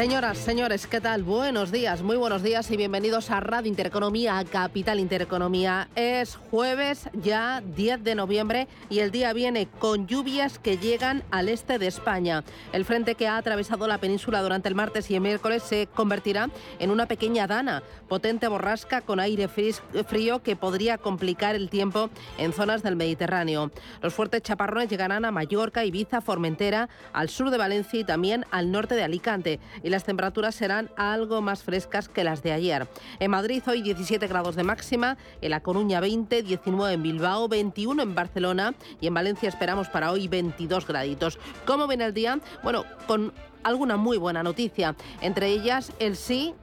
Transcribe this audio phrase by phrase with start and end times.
[0.00, 1.24] Señoras, señores, ¿qué tal?
[1.24, 5.90] Buenos días, muy buenos días y bienvenidos a Radio Intereconomía, a Capital Intereconomía.
[5.94, 11.50] Es jueves ya 10 de noviembre y el día viene con lluvias que llegan al
[11.50, 12.44] este de España.
[12.72, 16.48] El frente que ha atravesado la península durante el martes y el miércoles se convertirá
[16.78, 22.08] en una pequeña dana, potente borrasca con aire frío que podría complicar el tiempo
[22.38, 23.70] en zonas del Mediterráneo.
[24.00, 28.72] Los fuertes chaparrones llegarán a Mallorca, Ibiza, Formentera, al sur de Valencia y también al
[28.72, 32.88] norte de Alicante las temperaturas serán algo más frescas que las de ayer.
[33.18, 38.02] En Madrid hoy 17 grados de máxima, en La Coruña 20, 19 en Bilbao, 21
[38.02, 41.38] en Barcelona y en Valencia esperamos para hoy 22 graditos.
[41.66, 42.40] ¿Cómo ven el día?
[42.62, 46.54] Bueno, con alguna muy buena noticia, entre ellas el sí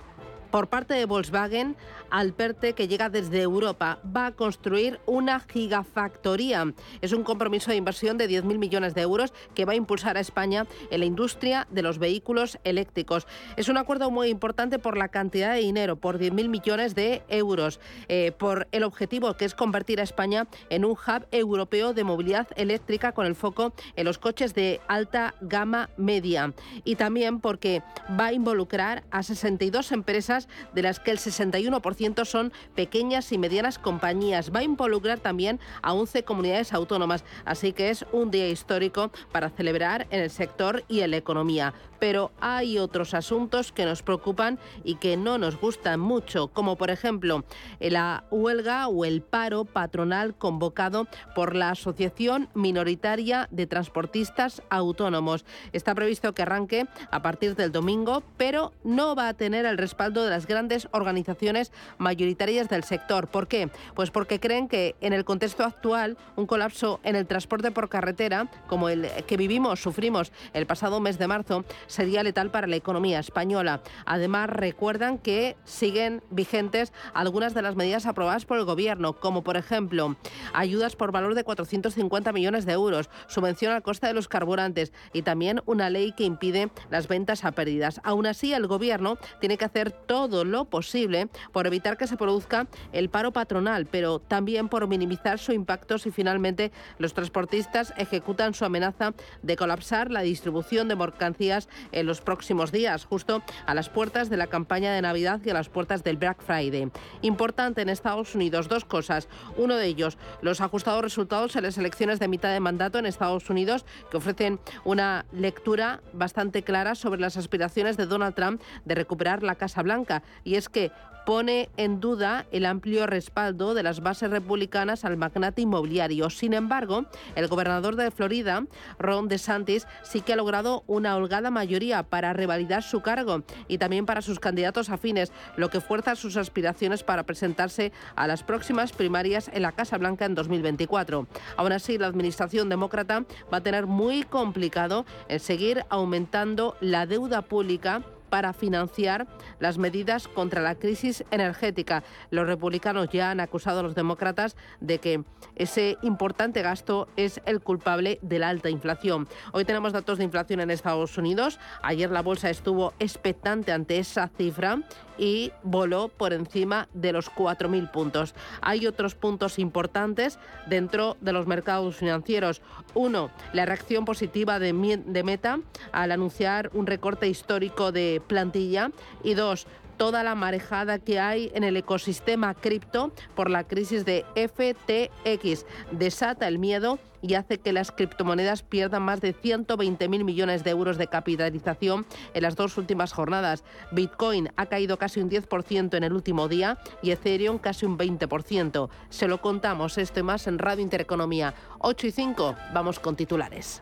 [0.52, 1.75] por parte de Volkswagen
[2.09, 6.73] Alperte, que llega desde Europa, va a construir una gigafactoría.
[7.02, 10.19] Es un compromiso de inversión de 10.000 millones de euros que va a impulsar a
[10.19, 13.27] España en la industria de los vehículos eléctricos.
[13.55, 17.80] Es un acuerdo muy importante por la cantidad de dinero, por 10.000 millones de euros,
[18.08, 22.47] eh, por el objetivo que es convertir a España en un hub europeo de movilidad
[22.55, 26.53] eléctrica con el foco en los coches de alta gama media.
[26.83, 27.81] Y también porque
[28.19, 33.80] va a involucrar a 62 empresas, de las que el 61% son pequeñas y medianas
[33.80, 34.52] compañías.
[34.53, 39.50] Va a involucrar también a 11 comunidades autónomas, así que es un día histórico para
[39.50, 41.73] celebrar en el sector y en la economía.
[42.00, 46.92] Pero hay otros asuntos que nos preocupan y que no nos gustan mucho, como por
[46.92, 47.44] ejemplo
[47.80, 55.45] la huelga o el paro patronal convocado por la Asociación Minoritaria de Transportistas Autónomos.
[55.73, 60.23] Está previsto que arranque a partir del domingo, pero no va a tener el respaldo
[60.23, 63.27] de las grandes organizaciones mayoritarias del sector.
[63.27, 63.70] ¿Por qué?
[63.95, 68.49] Pues porque creen que en el contexto actual un colapso en el transporte por carretera,
[68.67, 73.20] como el que vivimos, sufrimos el pasado mes de marzo, sería letal para la economía
[73.20, 73.81] española.
[74.05, 79.58] Además, recuerdan que siguen vigentes algunas de las medidas aprobadas por el Gobierno, como por
[79.58, 80.15] ejemplo
[80.53, 85.21] ayudas por valor de 450 millones de euros, subvención al coste de los carburantes y
[85.21, 88.02] también una ley que impide las ventas a pérdidas.
[88.03, 92.17] Aún así, el Gobierno tiene que hacer todo lo posible por evitar evitar que se
[92.17, 98.55] produzca el paro patronal, pero también por minimizar su impacto si finalmente los transportistas ejecutan
[98.55, 103.89] su amenaza de colapsar la distribución de mercancías en los próximos días, justo a las
[103.89, 106.89] puertas de la campaña de Navidad y a las puertas del Black Friday.
[107.21, 109.27] Importante en Estados Unidos, dos cosas.
[109.55, 113.52] Uno de ellos, los ajustados resultados en las elecciones de mitad de mandato en Estados
[113.52, 119.44] Unidos, que ofrecen una lectura bastante clara sobre las aspiraciones de Donald Trump de recuperar
[119.44, 120.23] la Casa Blanca.
[120.44, 120.92] Y es que
[121.27, 126.30] pone en duda el amplio respaldo de las bases republicanas al magnate inmobiliario.
[126.30, 127.05] Sin embargo,
[127.36, 128.63] el gobernador de Florida,
[128.98, 134.06] Ron DeSantis, sí que ha logrado una holgada mayoría para revalidar su cargo y también
[134.06, 139.51] para sus candidatos afines, lo que fuerza sus aspiraciones para presentarse a las próximas primarias
[139.51, 141.27] en la Casa Blanca en 2024.
[141.57, 147.42] Aún así, la administración demócrata va a tener muy complicado el seguir aumentando la deuda
[147.42, 149.27] pública para financiar
[149.60, 152.04] las medidas contra la crisis energética.
[152.30, 155.24] Los republicanos ya han acusado a los demócratas de que
[155.56, 159.27] ese importante gasto es el culpable de la alta inflación.
[159.51, 161.60] Hoy tenemos datos de inflación en Estados Unidos.
[161.81, 164.80] Ayer la bolsa estuvo expectante ante esa cifra
[165.18, 168.36] y voló por encima de los 4.000 puntos.
[168.62, 172.62] Hay otros puntos importantes dentro de los mercados financieros.
[172.94, 175.59] Uno, la reacción positiva de, Meta
[175.92, 177.92] al anunciar un recorte histórico
[178.22, 178.92] plantilla.
[179.24, 179.68] Y dos,
[179.98, 185.65] toda la marejada que hay en el ecosistema cripto por la crisis de FTX.
[185.91, 190.97] Desata el miedo y hace que las criptomonedas pierdan más de 120.000 millones de euros
[190.97, 193.63] de capitalización en las dos últimas jornadas.
[193.91, 198.89] Bitcoin ha caído casi un 10% en el último día y Ethereum casi un 20%.
[199.09, 201.56] Se lo contamos esto y más en Radio Intereconomía.
[201.80, 203.81] 8 y 5, vamos con titulares.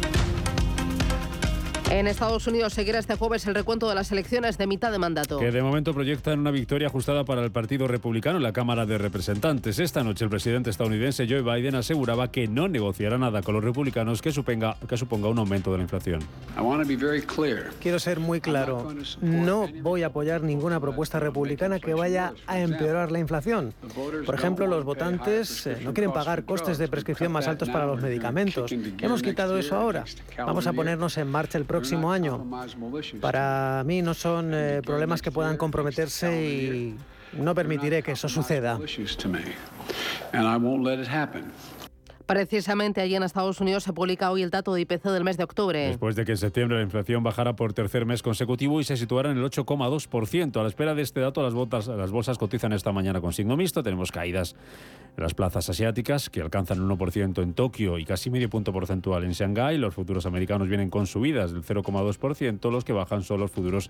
[1.91, 5.37] En Estados Unidos seguirá este jueves el recuento de las elecciones de mitad de mandato.
[5.39, 8.97] Que de momento proyectan una victoria ajustada para el Partido Republicano en la Cámara de
[8.97, 9.77] Representantes.
[9.77, 14.21] Esta noche el presidente estadounidense Joe Biden aseguraba que no negociará nada con los republicanos
[14.21, 16.21] que suponga, que suponga un aumento de la inflación.
[17.81, 18.93] Quiero ser muy claro.
[19.19, 23.73] No voy a apoyar ninguna propuesta republicana que vaya a empeorar la inflación.
[24.25, 28.01] Por ejemplo, los votantes eh, no quieren pagar costes de prescripción más altos para los
[28.01, 28.71] medicamentos.
[28.71, 30.05] Hemos quitado eso ahora.
[30.37, 32.45] Vamos a ponernos en marcha el próximo próximo año.
[33.19, 36.95] Para mí no son eh, problemas que puedan comprometerse y
[37.33, 38.79] no permitiré que eso suceda.
[42.25, 45.43] Precisamente allí en Estados Unidos se publica hoy el dato de IPC del mes de
[45.43, 45.87] octubre.
[45.87, 49.31] Después de que en septiembre la inflación bajara por tercer mes consecutivo y se situara
[49.31, 50.59] en el 8,2%.
[50.59, 53.83] A la espera de este dato, las, bolsas cotizan esta mañana con signo mixto.
[53.83, 54.55] Tenemos caídas
[55.17, 59.23] en las plazas asiáticas que alcanzan un 1% en Tokio y casi medio punto porcentual
[59.23, 59.77] en Shanghái.
[59.77, 62.71] Los futuros americanos vienen con subidas del 0,2%.
[62.71, 63.89] Los que bajan son los futuros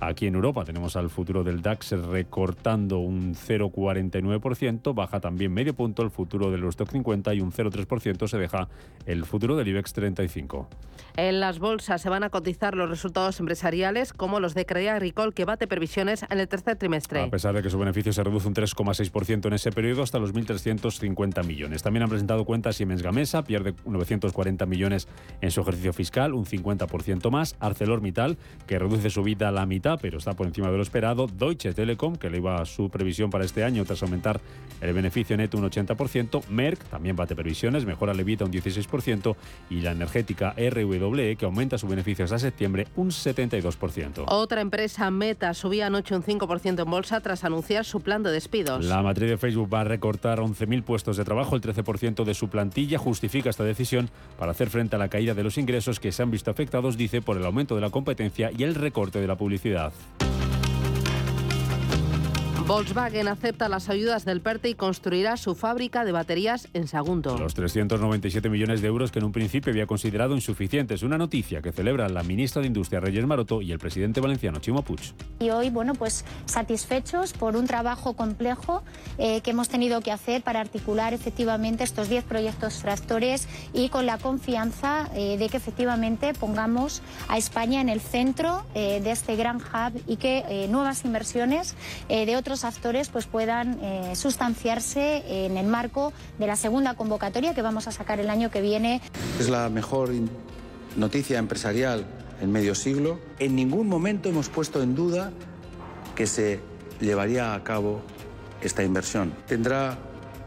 [0.00, 0.64] aquí en Europa.
[0.64, 4.94] Tenemos al futuro del DAX recortando un 0,49%.
[4.94, 8.68] Baja también medio punto el futuro del Eurostock 50 y un 0,3% se deja
[9.06, 10.68] el futuro del IBEX 35.
[11.16, 15.32] En las bolsas se van a cotizar los resultados empresariales como los de Crédit Agricole
[15.32, 17.22] que bate previsiones en el tercer trimestre.
[17.22, 20.32] A pesar de que su beneficio se reduce un 3,6% en ese periodo hasta los
[20.32, 21.82] 1.350 millones.
[21.82, 25.08] También han presentado cuentas Siemens Gamesa, pierde 940 millones
[25.40, 27.56] en su ejercicio fiscal, un 50% más.
[27.60, 31.26] ArcelorMittal, que reduce su vida a la mitad, pero está por encima de lo esperado.
[31.26, 34.40] Deutsche Telekom, que le iba a su previsión para este año tras aumentar
[34.80, 36.46] el beneficio neto un 80%.
[36.48, 39.36] Merck también bate previsiones, mejora Levita un 16%.
[39.70, 44.24] Y la energética RW que aumenta su beneficio hasta septiembre un 72%.
[44.28, 48.84] Otra empresa, Meta, subía anoche un 5% en bolsa tras anunciar su plan de despidos.
[48.84, 52.48] La matriz de Facebook va a recortar 11.000 puestos de trabajo, el 13% de su
[52.48, 52.98] plantilla.
[52.98, 56.30] Justifica esta decisión para hacer frente a la caída de los ingresos que se han
[56.30, 59.77] visto afectados, dice, por el aumento de la competencia y el recorte de la publicidad.
[59.78, 60.37] stuff.
[62.68, 67.38] Volkswagen acepta las ayudas del PERTE y construirá su fábrica de baterías en Sagunto.
[67.38, 71.02] Los 397 millones de euros que en un principio había considerado insuficientes.
[71.02, 74.82] Una noticia que celebran la ministra de Industria Reyes Maroto y el presidente valenciano Chimo
[74.82, 75.00] Puig.
[75.40, 78.82] Y hoy, bueno, pues satisfechos por un trabajo complejo
[79.16, 84.04] eh, que hemos tenido que hacer para articular efectivamente estos 10 proyectos tractores y con
[84.04, 89.36] la confianza eh, de que efectivamente pongamos a España en el centro eh, de este
[89.36, 91.74] gran hub y que nuevas inversiones
[92.08, 97.62] de otros actores pues puedan eh, sustanciarse en el marco de la segunda convocatoria que
[97.62, 99.00] vamos a sacar el año que viene.
[99.38, 100.10] Es la mejor
[100.96, 102.06] noticia empresarial
[102.40, 103.18] en medio siglo.
[103.38, 105.32] En ningún momento hemos puesto en duda
[106.14, 106.60] que se
[107.00, 108.00] llevaría a cabo
[108.60, 109.32] esta inversión.
[109.46, 109.98] Tendrá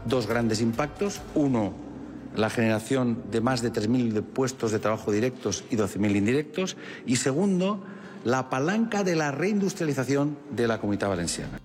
[0.04, 1.20] dos grandes impactos.
[1.34, 1.72] Uno,
[2.36, 6.76] la generación de más de 3.000 puestos de trabajo directos y 12.000 indirectos.
[7.06, 7.82] Y segundo,
[8.24, 11.60] la palanca de la reindustrialización de la comunidad valenciana.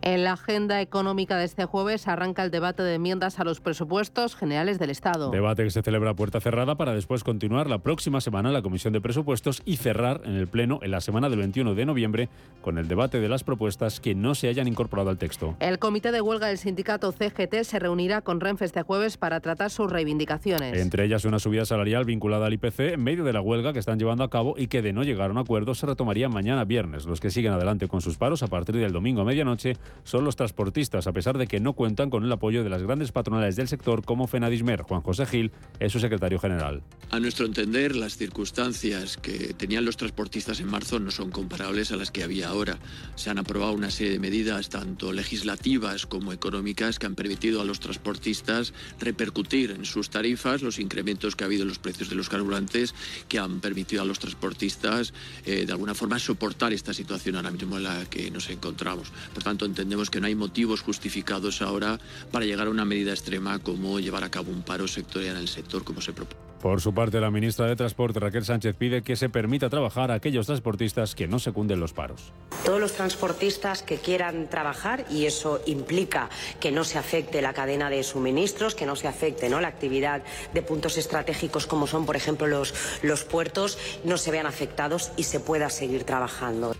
[0.00, 4.36] En la agenda económica de este jueves arranca el debate de enmiendas a los presupuestos
[4.36, 5.30] generales del Estado.
[5.30, 8.62] Debate que se celebra a puerta cerrada para después continuar la próxima semana en la
[8.62, 12.28] Comisión de Presupuestos y cerrar en el Pleno en la semana del 21 de noviembre
[12.62, 15.56] con el debate de las propuestas que no se hayan incorporado al texto.
[15.58, 19.70] El comité de huelga del sindicato CGT se reunirá con Renfe este jueves para tratar
[19.70, 20.80] sus reivindicaciones.
[20.80, 23.98] Entre ellas una subida salarial vinculada al IPC en medio de la huelga que están
[23.98, 27.04] llevando a cabo y que de no llegar a un acuerdo se retomaría mañana viernes.
[27.04, 30.36] Los que siguen adelante con sus paros a partir del domingo a medianoche son los
[30.36, 33.68] transportistas, a pesar de que no cuentan con el apoyo de las grandes patronales del
[33.68, 34.82] sector como Fenadismer.
[34.82, 36.82] Juan José Gil es su secretario general.
[37.10, 41.96] A nuestro entender, las circunstancias que tenían los transportistas en marzo no son comparables a
[41.96, 42.78] las que había ahora.
[43.16, 47.64] Se han aprobado una serie de medidas, tanto legislativas como económicas, que han permitido a
[47.64, 52.16] los transportistas repercutir en sus tarifas los incrementos que ha habido en los precios de
[52.16, 52.94] los carburantes,
[53.28, 55.12] que han permitido a los transportistas,
[55.46, 59.10] eh, de alguna forma, soportar esta situación ahora mismo en la que nos encontramos.
[59.34, 62.00] Por tanto, entendemos que no hay motivos justificados ahora
[62.32, 65.48] para llegar a una medida extrema como llevar a cabo un paro sectorial en el
[65.48, 66.48] sector como se propone.
[66.60, 70.14] Por su parte, la ministra de Transporte, Raquel Sánchez, pide que se permita trabajar a
[70.14, 72.32] aquellos transportistas que no secunden los paros.
[72.64, 77.88] Todos los transportistas que quieran trabajar, y eso implica que no se afecte la cadena
[77.88, 79.60] de suministros, que no se afecte ¿no?
[79.60, 84.46] la actividad de puntos estratégicos como son, por ejemplo, los, los puertos, no se vean
[84.46, 86.74] afectados y se pueda seguir trabajando.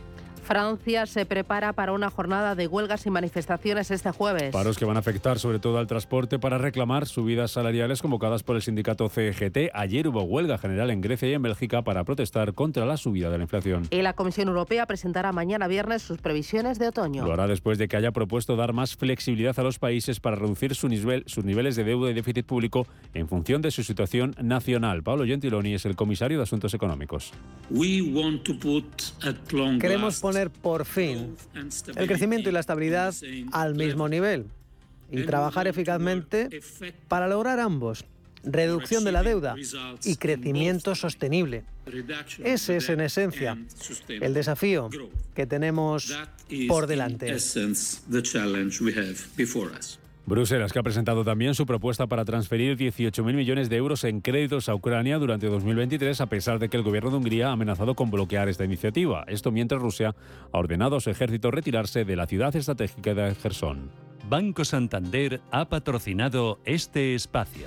[0.48, 4.50] Francia se prepara para una jornada de huelgas y manifestaciones este jueves.
[4.50, 8.56] Paros que van a afectar sobre todo al transporte para reclamar subidas salariales convocadas por
[8.56, 9.72] el sindicato CGT.
[9.74, 13.36] Ayer hubo huelga general en Grecia y en Bélgica para protestar contra la subida de
[13.36, 13.88] la inflación.
[13.90, 17.26] Y la Comisión Europea presentará mañana viernes sus previsiones de otoño.
[17.26, 20.74] Lo hará después de que haya propuesto dar más flexibilidad a los países para reducir
[20.74, 25.02] su nivel, sus niveles de deuda y déficit público en función de su situación nacional.
[25.02, 27.34] Pablo Gentiloni es el comisario de Asuntos Económicos.
[29.78, 31.36] Queremos poner por fin
[31.96, 33.14] el crecimiento y la estabilidad
[33.52, 34.46] al mismo nivel
[35.10, 36.48] y trabajar eficazmente
[37.08, 38.04] para lograr ambos,
[38.42, 39.56] reducción de la deuda
[40.04, 41.64] y crecimiento sostenible.
[42.44, 43.58] Ese es en esencia
[44.08, 44.90] el desafío
[45.34, 46.12] que tenemos
[46.68, 47.34] por delante.
[50.28, 54.68] Bruselas, que ha presentado también su propuesta para transferir 18.000 millones de euros en créditos
[54.68, 58.10] a Ucrania durante 2023, a pesar de que el gobierno de Hungría ha amenazado con
[58.10, 59.24] bloquear esta iniciativa.
[59.26, 60.14] Esto mientras Rusia
[60.52, 63.90] ha ordenado a su ejército retirarse de la ciudad estratégica de Gerson.
[64.28, 67.66] Banco Santander ha patrocinado este espacio.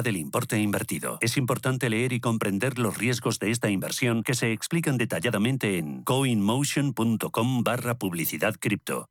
[0.00, 1.18] del importe invertido.
[1.20, 6.02] Es importante leer y comprender los riesgos de esta inversión que se explican detalladamente en
[6.04, 9.10] coinmotion.com barra publicidad cripto.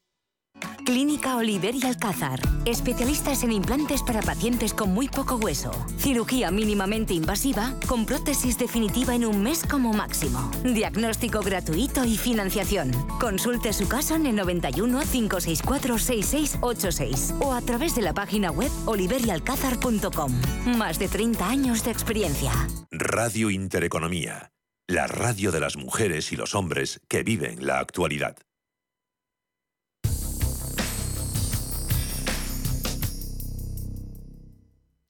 [0.85, 2.39] Clínica Oliver y Alcázar.
[2.65, 5.71] Especialistas en implantes para pacientes con muy poco hueso.
[5.97, 10.51] Cirugía mínimamente invasiva con prótesis definitiva en un mes como máximo.
[10.63, 12.91] Diagnóstico gratuito y financiación.
[13.19, 18.71] Consulte su caso en el 91 564 6686 o a través de la página web
[18.85, 20.31] oliverialcázar.com.
[20.77, 22.51] Más de 30 años de experiencia.
[22.91, 24.51] Radio Intereconomía.
[24.87, 28.35] La radio de las mujeres y los hombres que viven la actualidad.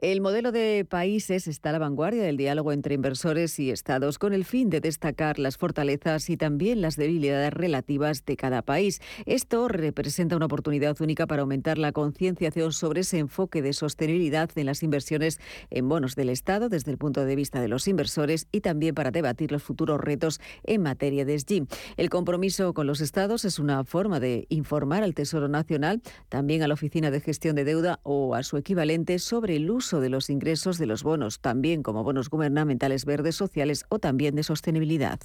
[0.00, 4.34] El modelo de países está a la vanguardia del diálogo entre inversores y estados con
[4.34, 9.00] el fin de destacar las fortalezas y también las debilidades relativas de cada país.
[9.24, 14.66] Esto representa una oportunidad única para aumentar la concienciación sobre ese enfoque de sostenibilidad en
[14.66, 15.38] las inversiones
[15.70, 19.12] en bonos del Estado desde el punto de vista de los inversores y también para
[19.12, 21.66] debatir los futuros retos en materia de SG.
[21.96, 26.68] El compromiso con los estados es una forma de informar al Tesoro Nacional, también a
[26.68, 30.30] la Oficina de Gestión de Deuda o a su equivalente sobre el uso de los
[30.30, 35.20] ingresos de los bonos, también como bonos gubernamentales verdes sociales o también de sostenibilidad.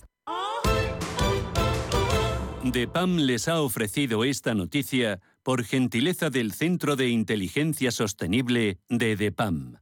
[2.63, 9.77] DEPAM les ha ofrecido esta noticia por gentileza del Centro de Inteligencia Sostenible de DEPAM.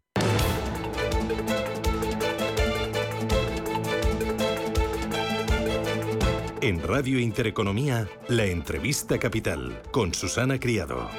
[6.62, 11.10] En Radio Intereconomía, la entrevista capital con Susana Criado.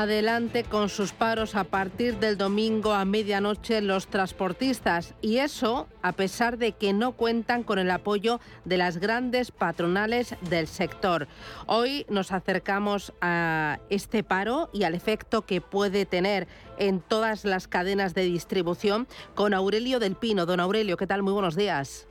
[0.00, 6.12] Adelante con sus paros a partir del domingo a medianoche los transportistas y eso a
[6.12, 11.28] pesar de que no cuentan con el apoyo de las grandes patronales del sector.
[11.66, 17.68] Hoy nos acercamos a este paro y al efecto que puede tener en todas las
[17.68, 20.46] cadenas de distribución con Aurelio del Pino.
[20.46, 21.22] Don Aurelio, ¿qué tal?
[21.22, 22.09] Muy buenos días.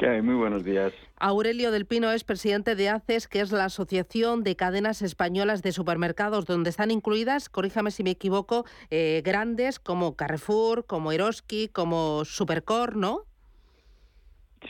[0.00, 0.22] ¿Qué hay?
[0.22, 0.94] Muy buenos días.
[1.18, 5.72] Aurelio del Pino es presidente de ACES, que es la Asociación de Cadenas Españolas de
[5.72, 12.24] Supermercados, donde están incluidas, corríjame si me equivoco, eh, grandes como Carrefour, como Eroski, como
[12.24, 13.26] Supercor, ¿no?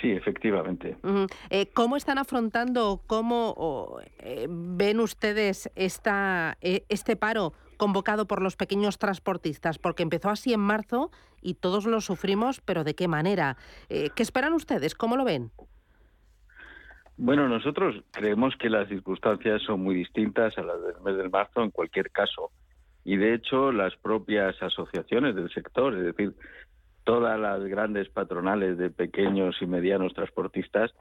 [0.00, 0.96] Sí, efectivamente.
[1.50, 8.99] Eh, ¿Cómo están afrontando, cómo eh, ven ustedes esta, este paro convocado por los pequeños
[8.99, 9.78] transportistas?
[9.78, 11.10] Porque empezó así en marzo
[11.40, 13.56] y todos lo sufrimos, pero ¿de qué manera?
[13.88, 14.94] ¿Qué esperan ustedes?
[14.94, 15.50] ¿Cómo lo ven?
[17.16, 21.62] Bueno, nosotros creemos que las circunstancias son muy distintas a las del mes de marzo
[21.62, 22.50] en cualquier caso.
[23.04, 26.34] Y de hecho, las propias asociaciones del sector, es decir,
[27.04, 30.92] todas las grandes patronales de pequeños y medianos transportistas,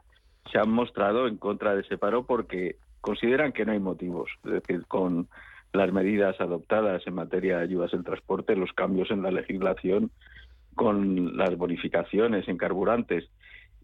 [0.52, 4.30] se han mostrado en contra de ese paro porque consideran que no hay motivos.
[4.46, 5.30] Es decir, con
[5.74, 10.12] las medidas adoptadas en materia de ayudas en transporte, los cambios en la legislación,
[10.76, 13.30] con las bonificaciones en carburantes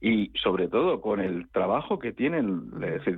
[0.01, 2.69] y sobre todo con el trabajo que tienen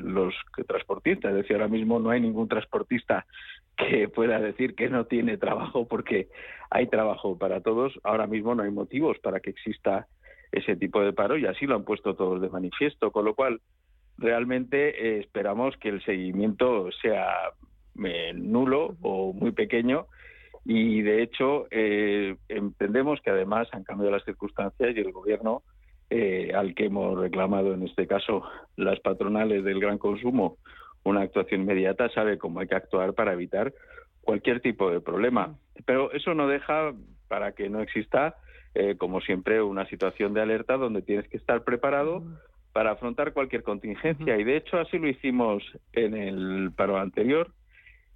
[0.04, 0.34] los
[0.68, 1.32] transportistas.
[1.32, 3.26] Es decir, ahora mismo no hay ningún transportista
[3.78, 6.30] que pueda decir que no tiene trabajo porque
[6.70, 7.94] hay trabajo para todos.
[8.04, 10.08] Ahora mismo no hay motivos para que exista
[10.52, 13.62] ese tipo de paro y así lo han puesto todos de manifiesto, con lo cual
[14.18, 17.52] realmente eh, esperamos que el seguimiento sea
[18.06, 20.08] eh, nulo o muy pequeño
[20.66, 25.64] y de hecho eh, entendemos que además han cambiado las circunstancias y el gobierno
[26.10, 28.44] eh, al que hemos reclamado en este caso
[28.76, 30.58] las patronales del gran consumo
[31.08, 33.74] una actuación inmediata, sabe cómo hay que actuar para evitar
[34.22, 35.56] cualquier tipo de problema.
[35.86, 36.94] Pero eso no deja
[37.28, 38.36] para que no exista,
[38.76, 42.24] eh, como siempre, una situación de alerta donde tienes que estar preparado
[42.74, 44.38] para afrontar cualquier contingencia.
[44.38, 45.64] Y de hecho así lo hicimos
[45.94, 47.52] en el paro anterior.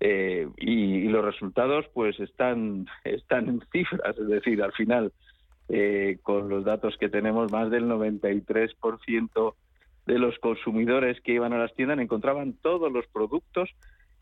[0.03, 5.13] Eh, y, y, los resultados pues están están en cifras, es decir, al final
[5.69, 9.53] eh, con los datos que tenemos, más del 93%
[10.07, 13.69] de los consumidores que iban a las tiendas encontraban todos los productos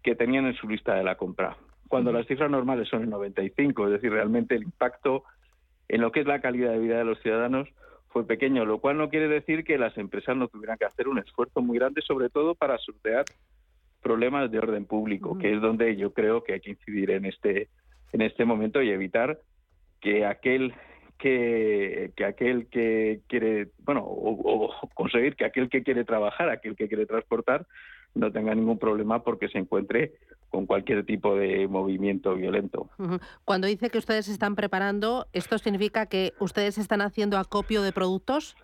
[0.03, 1.55] que tenían en su lista de la compra,
[1.87, 5.23] cuando las cifras normales son el 95, es decir, realmente el impacto
[5.87, 7.69] en lo que es la calidad de vida de los ciudadanos
[8.09, 11.19] fue pequeño, lo cual no quiere decir que las empresas no tuvieran que hacer un
[11.19, 13.23] esfuerzo muy grande, sobre todo para sortear
[14.01, 17.69] problemas de orden público, que es donde yo creo que hay que incidir en este
[18.11, 19.39] en este momento y evitar
[19.99, 20.73] que aquel
[21.19, 27.05] que, aquel que quiere, bueno, o, conseguir que aquel que quiere trabajar, aquel que quiere
[27.05, 27.67] transportar,
[28.15, 30.13] no tenga ningún problema porque se encuentre
[30.49, 32.89] con cualquier tipo de movimiento violento.
[33.45, 38.55] Cuando dice que ustedes están preparando, ¿esto significa que ustedes están haciendo acopio de productos?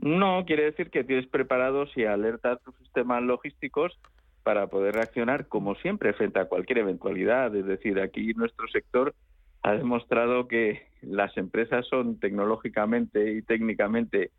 [0.00, 3.98] No, quiere decir que tienes preparados y alertas tus sistemas logísticos
[4.44, 7.54] para poder reaccionar como siempre frente a cualquier eventualidad.
[7.54, 9.14] Es decir, aquí nuestro sector
[9.62, 14.30] ha demostrado que las empresas son tecnológicamente y técnicamente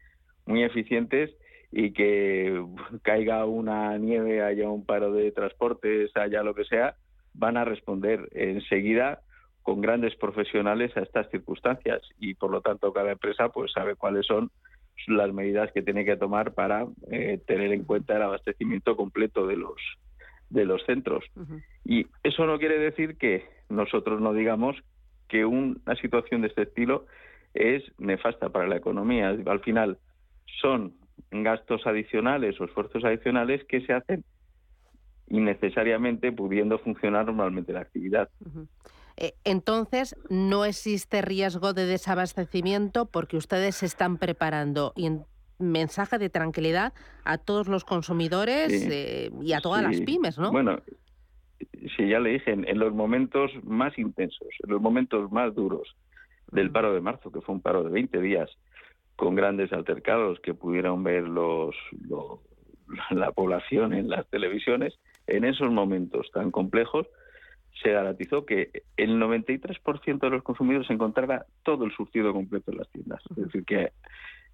[0.45, 1.31] muy eficientes
[1.71, 2.65] y que
[3.03, 6.95] caiga una nieve, haya un paro de transportes, haya lo que sea,
[7.33, 9.21] van a responder enseguida
[9.61, 14.25] con grandes profesionales a estas circunstancias y por lo tanto cada empresa pues sabe cuáles
[14.25, 14.49] son
[15.07, 19.57] las medidas que tiene que tomar para eh, tener en cuenta el abastecimiento completo de
[19.57, 19.75] los
[20.49, 21.23] de los centros
[21.85, 24.75] y eso no quiere decir que nosotros no digamos
[25.27, 27.05] que una situación de este estilo
[27.53, 29.29] es nefasta para la economía.
[29.29, 29.97] Al final
[30.61, 30.93] son
[31.31, 34.23] gastos adicionales o esfuerzos adicionales que se hacen
[35.27, 38.29] innecesariamente pudiendo funcionar normalmente la actividad.
[39.21, 44.93] Eh, entonces, no existe riesgo de desabastecimiento porque ustedes se están preparando.
[44.95, 45.25] Y en
[45.59, 46.93] mensaje de tranquilidad
[47.25, 50.53] a todos los consumidores eh, y a todas las pymes, ¿no?
[50.53, 50.79] Bueno,
[51.97, 55.97] sí, ya le dije, en, los momentos más intensos, en los momentos más duros
[56.53, 58.49] del paro de marzo, que fue un paro de 20 días,
[59.17, 61.75] con grandes altercados que pudieron ver los,
[63.11, 67.05] la población en las televisiones, en esos momentos tan complejos,
[67.81, 72.89] se garantizó que el 93% de los consumidores encontrara todo el surtido completo en las
[72.89, 73.21] tiendas.
[73.31, 73.91] Es decir, que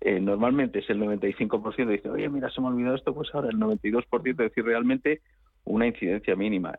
[0.02, 3.50] eh, normalmente es el 95% dice, oye, mira, se me ha olvidado esto, pues ahora
[3.50, 5.22] el 92% es decir, realmente
[5.64, 6.78] una incidencia mínima.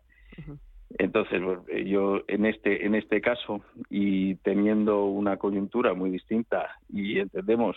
[0.98, 1.42] Entonces,
[1.86, 7.76] yo en este en este caso y teniendo una coyuntura muy distinta y entendemos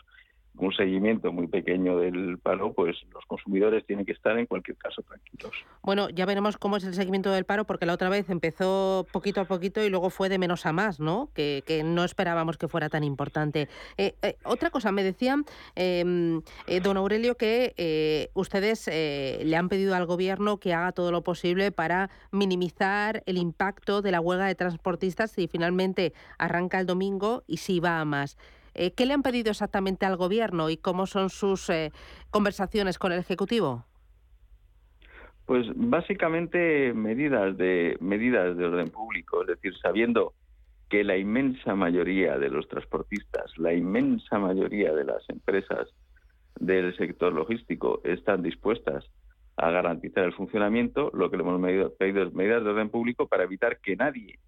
[0.59, 5.01] un seguimiento muy pequeño del paro, pues los consumidores tienen que estar en cualquier caso
[5.01, 5.51] tranquilos.
[5.81, 9.41] Bueno, ya veremos cómo es el seguimiento del paro, porque la otra vez empezó poquito
[9.41, 11.29] a poquito y luego fue de menos a más, ¿no?
[11.33, 13.69] Que, no esperábamos que fuera tan importante.
[13.97, 15.45] Eh, eh, otra cosa, me decían,
[15.75, 21.23] em, eh, don Aurelio, que ustedes le han pedido al gobierno que haga todo lo
[21.23, 27.43] posible para minimizar el impacto de la huelga de transportistas si finalmente arranca el domingo
[27.47, 28.37] y si va a más.
[28.79, 31.91] Eh, ¿Qué le han pedido exactamente al Gobierno y cómo son sus eh,
[32.31, 33.83] conversaciones con el Ejecutivo?
[35.45, 40.33] Pues básicamente medidas de medidas de orden público, es decir, sabiendo
[40.87, 45.89] que la inmensa mayoría de los transportistas, la inmensa mayoría de las empresas
[46.57, 49.03] del sector logístico están dispuestas
[49.57, 53.43] a garantizar el funcionamiento, lo que le hemos pedido es medidas de orden público para
[53.43, 54.39] evitar que nadie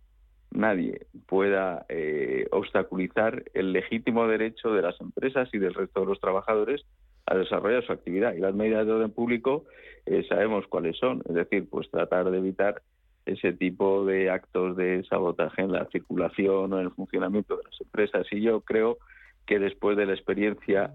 [0.52, 6.20] nadie pueda eh, obstaculizar el legítimo derecho de las empresas y del resto de los
[6.20, 6.86] trabajadores
[7.26, 8.34] a desarrollar su actividad.
[8.34, 9.66] Y las medidas de orden público
[10.06, 12.82] eh, sabemos cuáles son, es decir, pues tratar de evitar
[13.26, 17.80] ese tipo de actos de sabotaje en la circulación o en el funcionamiento de las
[17.82, 18.28] empresas.
[18.32, 18.98] Y yo creo
[19.46, 20.92] que después de la experiencia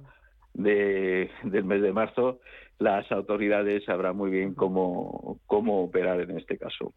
[0.57, 2.41] de, del mes de marzo,
[2.79, 6.93] las autoridades sabrán muy bien cómo, cómo operar en este caso.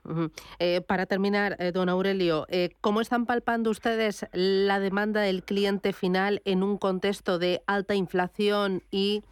[0.59, 5.93] Eh, para terminar, eh, don Aurelio, eh, ¿cómo están palpando ustedes la demanda del cliente
[5.93, 9.23] final en un contexto de alta inflación y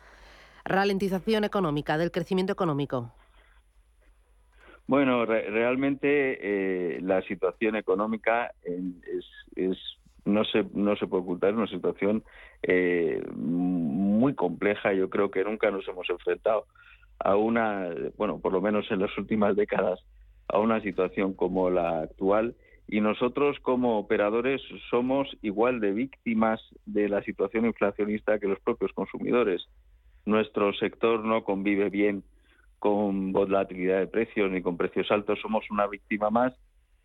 [0.64, 3.12] ralentización económica, del crecimiento económico?
[4.88, 9.26] Bueno, realmente la situación económica es,
[9.58, 9.78] es
[10.28, 12.24] no se, no se puede ocultar, una situación
[12.62, 13.24] eh,
[14.18, 14.94] muy compleja.
[14.94, 16.66] Yo creo que nunca nos hemos enfrentado
[17.20, 20.00] a una, bueno, por lo menos en las últimas décadas,
[20.48, 22.56] a una situación como la actual.
[22.88, 28.94] Y nosotros como operadores somos igual de víctimas de la situación inflacionista que los propios
[28.94, 29.68] consumidores.
[30.26, 32.24] Nuestro sector no convive bien
[32.80, 36.54] con volatilidad de precios ni con precios altos, somos una víctima más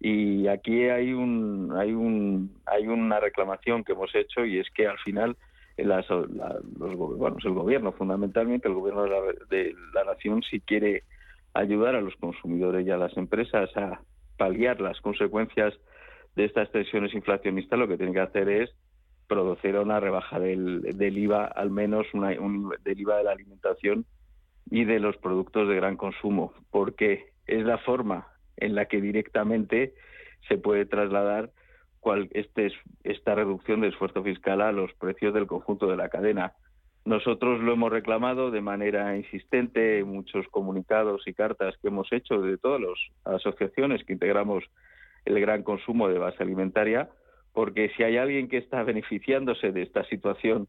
[0.04, 4.88] y aquí hay un hay un hay una reclamación que hemos hecho y es que
[4.88, 5.36] al final
[5.76, 11.04] las, los, bueno, el gobierno fundamentalmente el gobierno de la, de la nación si quiere
[11.54, 14.00] ayudar a los consumidores y a las empresas a
[14.36, 15.74] paliar las consecuencias
[16.36, 18.70] de estas tensiones inflacionistas lo que tiene que hacer es
[19.26, 24.04] producir una rebaja del, del IVA al menos una, un, del IVA de la alimentación
[24.70, 29.94] y de los productos de gran consumo porque es la forma en la que directamente
[30.48, 31.50] se puede trasladar
[32.02, 32.72] cual, este,
[33.04, 36.52] esta reducción del esfuerzo fiscal a los precios del conjunto de la cadena.
[37.04, 42.40] Nosotros lo hemos reclamado de manera insistente en muchos comunicados y cartas que hemos hecho
[42.40, 44.64] de todas las asociaciones que integramos
[45.24, 47.08] el gran consumo de base alimentaria,
[47.52, 50.66] porque si hay alguien que está beneficiándose de esta situación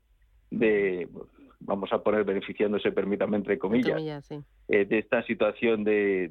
[0.51, 1.07] de,
[1.61, 4.29] vamos a poner beneficiándose, permítame entre comillas,
[4.67, 6.29] eh, de esta situación de,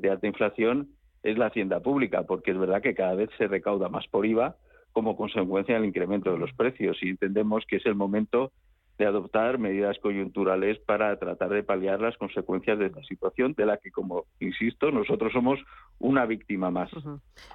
[0.00, 0.88] de, alta inflación
[1.22, 4.56] es la hacienda pública, porque es verdad que cada vez se recauda más por IVA
[4.92, 8.52] como consecuencia del incremento de los precios y entendemos que es el momento
[9.00, 13.78] de adoptar medidas coyunturales para tratar de paliar las consecuencias de esta situación, de la
[13.78, 15.58] que, como insisto, nosotros somos
[15.98, 16.90] una víctima más.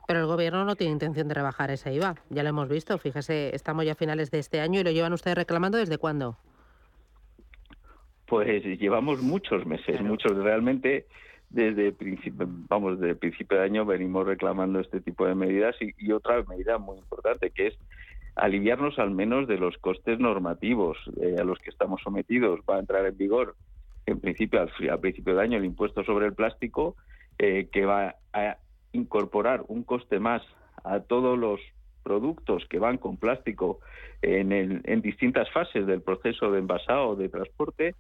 [0.08, 3.56] Pero el Gobierno no tiene intención de rebajar ese IVA, ya lo hemos visto, fíjese,
[3.56, 6.36] estamos ya a finales de este año y lo llevan ustedes reclamando desde cuándo.
[8.25, 11.06] Pues llevamos muchos meses, muchos realmente
[11.49, 16.12] desde principio, vamos, desde el principio de año venimos reclamando este tipo de medidas y,
[16.12, 17.77] otra medida muy importante que es
[18.36, 22.60] aliviarnos al menos de los costes normativos eh, a los que estamos sometidos.
[22.69, 23.55] Va a entrar en vigor
[24.05, 26.95] en principio al, principio de año el impuesto sobre el plástico
[27.39, 28.58] eh, que va a
[28.91, 30.41] incorporar un coste más
[30.84, 31.60] a todos los
[32.03, 33.79] productos que van con plástico
[34.21, 37.95] en, en distintas fases del proceso de envasado de transporte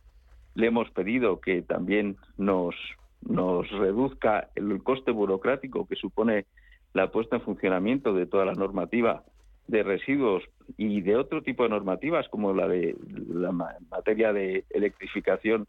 [0.55, 2.75] le hemos pedido que también nos,
[3.25, 6.45] nos reduzca el coste burocrático que supone
[6.93, 9.23] la puesta en funcionamiento de toda la normativa
[9.67, 10.43] de residuos
[10.77, 12.95] y de otro tipo de normativas como la de
[13.27, 15.67] la materia de electrificación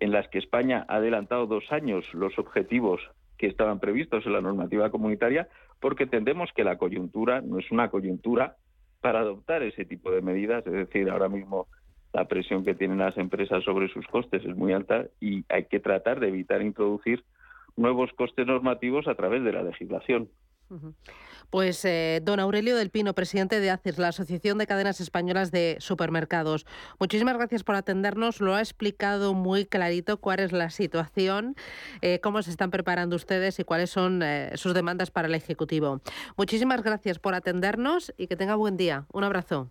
[0.00, 3.00] en las que España ha adelantado dos años los objetivos
[3.38, 5.48] que estaban previstos en la normativa comunitaria
[5.80, 8.56] porque entendemos que la coyuntura no es una coyuntura
[9.00, 11.66] para adoptar ese tipo de medidas, es decir, ahora mismo
[12.12, 15.80] la presión que tienen las empresas sobre sus costes es muy alta y hay que
[15.80, 17.24] tratar de evitar introducir
[17.76, 20.28] nuevos costes normativos a través de la legislación.
[21.50, 25.76] Pues eh, don Aurelio del Pino, presidente de ACES, la Asociación de Cadenas Españolas de
[25.80, 26.64] Supermercados.
[26.98, 28.40] Muchísimas gracias por atendernos.
[28.40, 31.56] Lo ha explicado muy clarito cuál es la situación,
[32.00, 36.00] eh, cómo se están preparando ustedes y cuáles son eh, sus demandas para el Ejecutivo.
[36.38, 39.04] Muchísimas gracias por atendernos y que tenga buen día.
[39.12, 39.70] Un abrazo.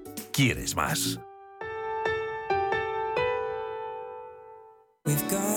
[0.33, 1.19] ¿Quieres más?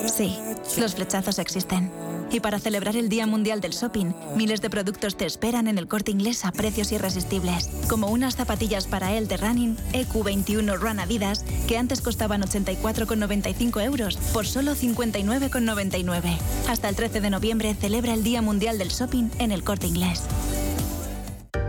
[0.06, 0.37] Sí,
[0.78, 1.90] los flechazos existen.
[2.30, 5.87] Y para celebrar el Día Mundial del Shopping, miles de productos te esperan en el
[5.87, 7.68] corte inglés a precios irresistibles.
[7.88, 14.16] Como unas zapatillas para él de running EQ21 Run Adidas, que antes costaban 84,95 euros,
[14.32, 16.37] por solo 59,99.
[16.68, 20.24] Hasta el 13 de noviembre celebra el Día Mundial del Shopping en el corte inglés.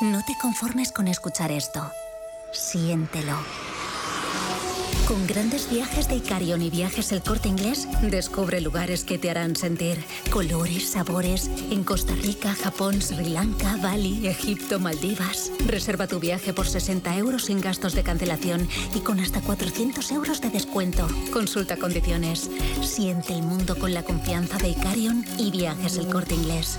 [0.00, 1.90] No te conformes con escuchar esto.
[2.52, 3.36] Siéntelo.
[5.08, 9.56] Con grandes viajes de Icarion y viajes El Corte Inglés, descubre lugares que te harán
[9.56, 9.98] sentir
[10.30, 15.50] colores, sabores en Costa Rica, Japón, Sri Lanka, Bali, Egipto, Maldivas.
[15.66, 20.40] Reserva tu viaje por 60 euros sin gastos de cancelación y con hasta 400 euros
[20.40, 21.08] de descuento.
[21.32, 22.48] Consulta condiciones.
[22.82, 26.78] Siente el mundo con la confianza de Icarion y viajes El Corte Inglés.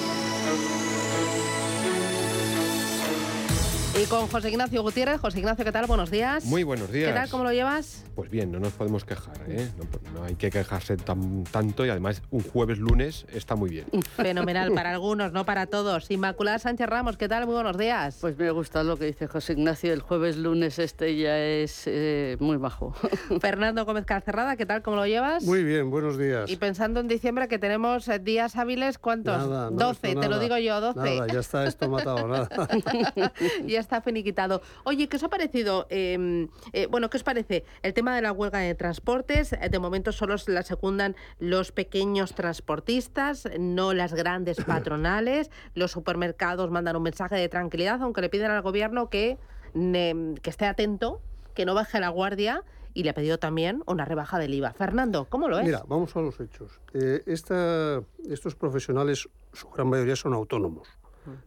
[3.99, 5.19] Y con José Ignacio Gutiérrez.
[5.19, 5.85] José Ignacio, ¿qué tal?
[5.85, 6.45] Buenos días.
[6.45, 7.09] Muy buenos días.
[7.09, 7.29] ¿Qué tal?
[7.29, 8.05] ¿Cómo lo llevas?
[8.15, 9.69] Pues bien, no nos podemos quejar, ¿eh?
[9.77, 13.85] no, no hay que quejarse tan, tanto y además un jueves lunes está muy bien.
[14.15, 16.09] Fenomenal para algunos, no para todos.
[16.09, 17.45] Inmaculada Sánchez Ramos, ¿qué tal?
[17.45, 18.17] Muy buenos días.
[18.21, 22.37] Pues me gusta lo que dice José Ignacio, el jueves lunes este ya es eh,
[22.39, 22.93] muy bajo.
[23.41, 24.81] Fernando Gómez Carcerrada, ¿qué tal?
[24.83, 25.43] ¿Cómo lo llevas?
[25.43, 26.49] Muy bien, buenos días.
[26.49, 29.37] Y pensando en diciembre que tenemos eh, días hábiles, ¿cuántos?
[29.37, 30.99] Nada, no, 12, esto te lo digo yo, 12.
[30.99, 32.49] Nada, ya está esto matado, nada.
[33.81, 34.61] está finiquitado.
[34.85, 35.85] Oye, ¿qué os ha parecido?
[35.89, 37.65] eh, eh, bueno, ¿qué os parece?
[37.83, 41.71] El tema de la huelga de transportes, eh, de momento solo se la secundan los
[41.73, 45.51] pequeños transportistas, no las grandes patronales.
[45.75, 49.37] Los supermercados mandan un mensaje de tranquilidad, aunque le piden al gobierno que,
[49.73, 51.21] ne- que esté atento,
[51.53, 52.63] que no baje la guardia.
[52.93, 54.73] Y le ha pedido también una rebaja del IVA.
[54.73, 55.65] Fernando, ¿cómo lo es?
[55.65, 56.81] Mira, vamos a los hechos.
[56.93, 60.89] Eh, esta- estos profesionales, su gran mayoría son autónomos,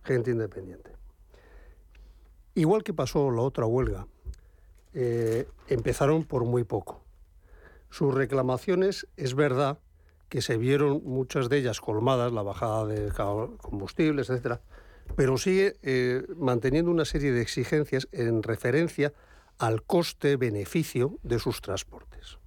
[0.05, 0.93] gente independiente.
[2.55, 4.07] Igual que pasó la otra huelga,
[4.93, 7.01] eh, empezaron por muy poco.
[7.91, 9.79] Sus reclamaciones, es verdad
[10.29, 13.13] que se vieron muchas de ellas colmadas, la bajada de
[13.61, 14.61] combustibles, etcétera,
[15.17, 19.13] pero sigue eh, manteniendo una serie de exigencias en referencia
[19.59, 22.39] al coste-beneficio de sus transportes.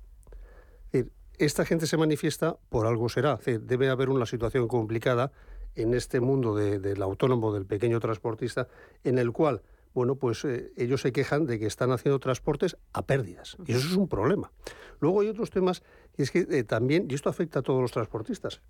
[1.38, 3.38] Esta gente se manifiesta por algo será.
[3.46, 5.32] Debe haber una situación complicada
[5.76, 8.68] en este mundo de- del autónomo, del pequeño transportista,
[9.04, 9.62] en el cual,
[9.98, 13.58] bueno, pues eh, ellos se quejan de que están haciendo transportes a pérdidas.
[13.66, 14.52] Y eso es un problema.
[15.00, 15.82] Luego hay otros temas,
[16.16, 18.62] y es que eh, también, y esto afecta a todos los transportistas,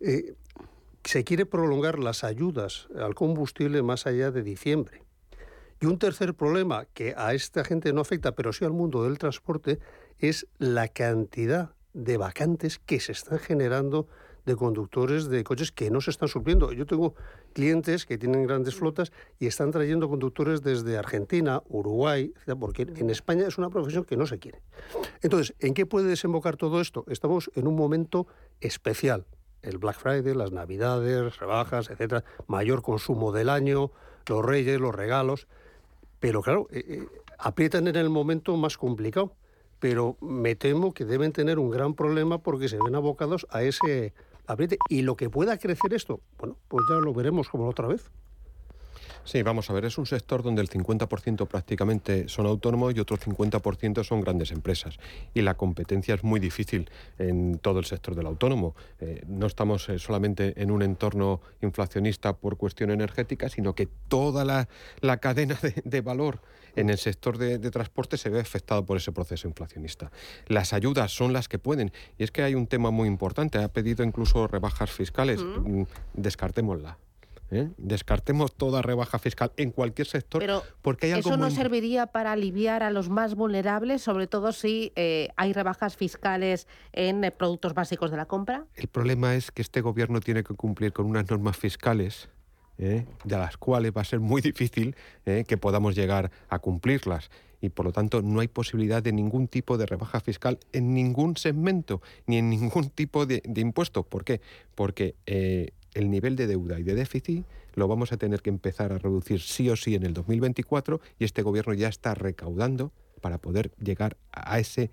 [0.00, 0.36] eh,
[1.04, 5.02] se quiere prolongar las ayudas al combustible más allá de diciembre.
[5.82, 9.18] Y un tercer problema que a esta gente no afecta, pero sí al mundo del
[9.18, 9.80] transporte,
[10.18, 14.08] es la cantidad de vacantes que se están generando
[14.46, 16.72] de conductores de coches que no se están supliendo.
[16.72, 17.14] Yo tengo
[17.52, 23.46] clientes que tienen grandes flotas y están trayendo conductores desde Argentina, Uruguay, porque en España
[23.46, 24.60] es una profesión que no se quiere.
[25.22, 27.04] Entonces, ¿en qué puede desembocar todo esto?
[27.08, 28.26] Estamos en un momento
[28.60, 29.26] especial.
[29.62, 33.90] El Black Friday, las Navidades, rebajas, etcétera, mayor consumo del año,
[34.26, 35.48] los reyes, los regalos.
[36.18, 39.34] Pero claro, eh, eh, aprietan en el momento más complicado.
[39.80, 44.12] Pero me temo que deben tener un gran problema porque se ven abocados a ese
[44.88, 48.10] Y lo que pueda crecer esto, bueno, pues ya lo veremos como la otra vez.
[49.24, 53.18] Sí, vamos a ver, es un sector donde el 50% prácticamente son autónomos y otro
[53.18, 54.98] 50% son grandes empresas.
[55.34, 58.74] Y la competencia es muy difícil en todo el sector del autónomo.
[58.98, 64.44] Eh, no estamos eh, solamente en un entorno inflacionista por cuestión energética, sino que toda
[64.44, 66.40] la, cadena de, valor
[66.76, 70.10] en el sector de, transporte se ve afectado por ese proceso inflacionista.
[70.46, 71.92] Las ayudas son las que pueden.
[72.18, 73.58] Y es que hay un tema muy importante.
[73.58, 75.40] Ha pedido incluso rebajas fiscales.
[75.42, 75.82] Mm,
[76.14, 76.98] descartémosla.
[77.50, 77.70] ¿eh?
[77.76, 80.40] Descartemos toda rebaja fiscal en cualquier sector.
[80.40, 84.92] Pero porque hay ¿eso no serviría para aliviar a los más vulnerables, sobre todo si
[84.96, 88.66] eh, hay rebajas fiscales en eh, productos básicos de la compra?
[88.74, 92.28] El problema es que este gobierno tiene que cumplir con unas normas fiscales
[92.80, 97.84] de las cuales va a ser muy difícil que podamos llegar a cumplirlas y por
[97.84, 102.38] lo tanto no hay posibilidad de ningún tipo de rebaja fiscal en ningún segmento ni
[102.38, 104.02] en ningún tipo de, impuesto.
[104.02, 104.40] ¿Por qué?
[104.74, 105.14] Porque
[105.94, 109.40] el nivel de deuda y de déficit lo vamos a tener que empezar a reducir
[109.40, 114.16] sí o sí en el 2024 y este gobierno ya está recaudando para poder llegar
[114.32, 114.90] a, ese,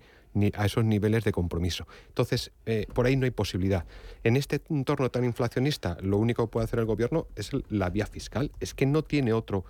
[0.54, 1.86] a esos niveles de compromiso.
[2.08, 3.84] Entonces, eh, por ahí no hay posibilidad.
[4.24, 8.06] En este entorno tan inflacionista, lo único que puede hacer el gobierno es la vía
[8.06, 8.50] fiscal.
[8.60, 9.64] Es que no tiene otro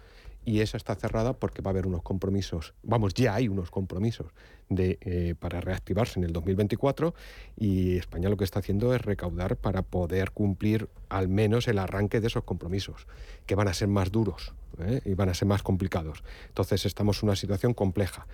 [0.49, 4.29] y esa está cerrada porque va a haber unos compromisos, vamos, ya hay unos compromisos
[4.71, 7.15] de, eh, para reactivarse en el 2024
[7.59, 12.21] y España lo que está haciendo es recaudar para poder cumplir al menos el arranque
[12.21, 13.07] de esos compromisos,
[13.45, 15.03] que van a ser más duros ¿eh?
[15.05, 16.23] y van a ser más complicados.
[16.49, 18.27] Entonces estamos en una situación compleja.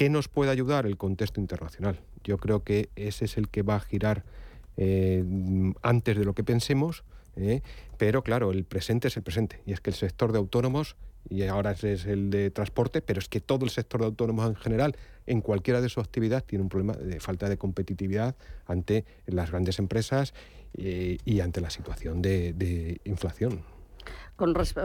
[0.00, 2.00] ¿Qué nos puede ayudar el contexto internacional?
[2.24, 4.24] Yo creo que ese es el que va a girar
[4.78, 5.22] eh,
[5.82, 7.04] antes de lo que pensemos.
[7.98, 10.96] pero claro, el presente es el presente y es que el sector de autónomos
[11.28, 14.56] y ahora es el de transporte, pero es que todo el sector de autónomos en
[14.56, 19.50] general, en cualquiera de sus actividades, tiene un problema de falta de competitividad ante las
[19.50, 20.32] grandes empresas
[20.78, 23.60] eh, y ante la situación de inflación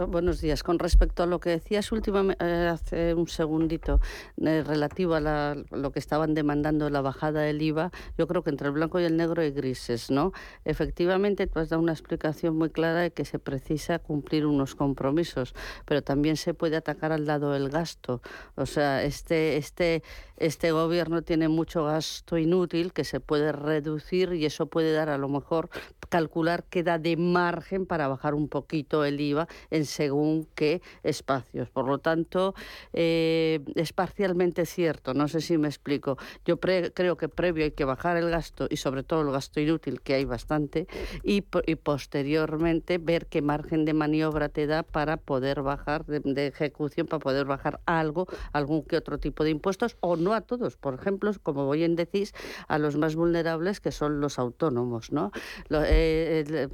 [0.08, 0.62] buenos días.
[0.62, 4.00] Con respecto a lo que decías últimamente, eh, hace un segundito,
[4.36, 8.68] eh, relativo a lo que estaban demandando la bajada del IVA, yo creo que entre
[8.68, 10.32] el blanco y el negro hay grises, ¿no?
[10.64, 15.54] Efectivamente, tú has dado una explicación muy clara de que se precisa cumplir unos compromisos,
[15.86, 18.20] pero también se puede atacar al lado del gasto.
[18.56, 20.02] O sea, este, este,
[20.36, 25.18] este gobierno tiene mucho gasto inútil que se puede reducir y eso puede dar a
[25.18, 25.70] lo mejor
[26.06, 31.70] calcular qué da de margen para bajar un poquito el IVA en según qué espacios.
[31.70, 32.54] Por lo tanto,
[32.92, 36.18] eh, es parcialmente cierto, no sé si me explico.
[36.44, 40.00] Yo creo que previo hay que bajar el gasto y sobre todo el gasto inútil,
[40.00, 40.86] que hay bastante,
[41.22, 47.20] y, posteriormente ver qué margen de maniobra te da para poder bajar de, ejecución, para
[47.20, 50.76] poder bajar algo, algún que otro tipo de impuestos, o no a todos.
[50.76, 52.34] Por ejemplo, como voy en decís,
[52.68, 55.12] a los más vulnerables que son los autónomos.
[55.12, 55.30] ¿no?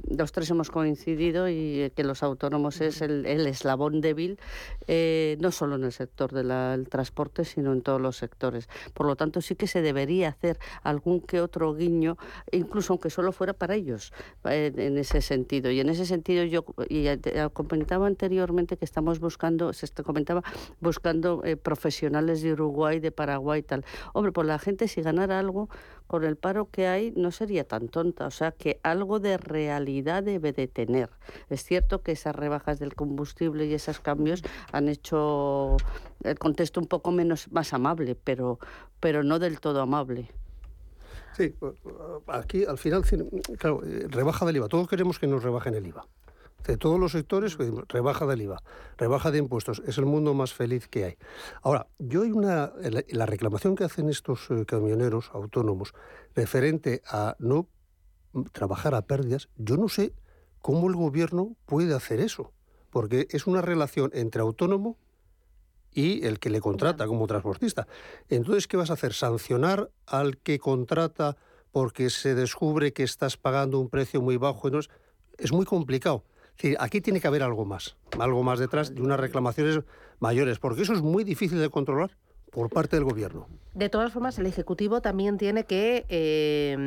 [0.09, 4.39] Los tres hemos coincidido y que los autónomos es el, eslabón débil,
[4.87, 8.67] eh, no solo en el sector del transporte, sino en todos los sectores.
[8.93, 12.17] Por lo tanto, sí que se debería hacer algún que otro guiño,
[12.51, 14.13] incluso aunque solo fuera para ellos,
[14.45, 15.71] eh, en ese sentido.
[15.71, 17.07] Y en ese sentido, yo y
[17.53, 20.43] comentaba anteriormente que estamos buscando, se comentaba,
[20.79, 23.85] buscando profesionales de Uruguay, de Paraguay y tal.
[24.13, 25.69] Hombre, pues la gente si ganara algo
[26.07, 30.23] con el paro que hay no sería tan tonta, o sea que algo de realidad
[30.23, 31.09] debe de tener.
[31.49, 35.77] Es cierto que esas rebajas del combustible y esos cambios han hecho
[36.23, 38.59] el contexto un poco menos más amable, pero,
[38.99, 40.29] pero no del todo amable.
[41.35, 41.55] Sí,
[42.27, 43.03] aquí al final,
[43.57, 44.67] claro, eh, rebaja del IVA.
[44.67, 46.05] Todos queremos que nos rebajen el IVA
[46.65, 47.57] de todos los sectores,
[47.89, 48.63] rebaja del IVA,
[48.97, 51.17] rebaja de impuestos, es el mundo más feliz que hay.
[51.61, 52.71] Ahora, yo hay una,
[53.09, 55.93] la, reclamación que hacen estos eh, camioneros autónomos
[56.35, 57.67] referente a no
[58.51, 60.13] trabajar a pérdidas, yo no sé
[60.61, 62.53] cómo el gobierno puede hacer eso,
[62.89, 64.97] porque es una relación entre autónomo
[65.91, 67.87] y el que le contrata como transportista.
[68.29, 69.13] Entonces, ¿qué vas a hacer?
[69.13, 71.37] ¿Sancionar al que contrata
[71.71, 74.69] porque se descubre que estás pagando un precio muy bajo?
[75.37, 76.23] es muy complicado
[76.79, 79.81] aquí tiene que haber algo más, algo más detrás de unas reclamaciones
[80.19, 82.17] mayores, porque eso es muy difícil de controlar,
[82.53, 83.47] por parte del gobierno.
[83.73, 86.77] De todas formas, el Ejecutivo también tiene que eh,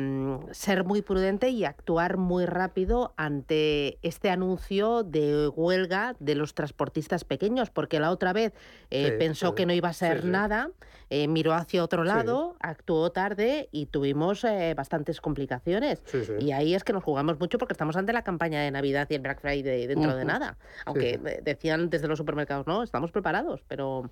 [0.51, 7.25] ser muy prudente y actuar muy rápido ante este anuncio de huelga de los transportistas
[7.25, 8.53] pequeños, porque la otra vez
[8.89, 10.71] eh, pensó que no iba a ser nada,
[11.09, 14.45] eh, miró hacia otro lado, actuó tarde y tuvimos
[14.77, 16.01] bastantes complicaciones.
[16.39, 19.15] Y ahí es que nos jugamos mucho porque estamos ante la campaña de Navidad y
[19.15, 20.57] el Black Friday dentro de nada.
[20.85, 24.09] Aunque decían desde los supermercados, no, estamos preparados, pero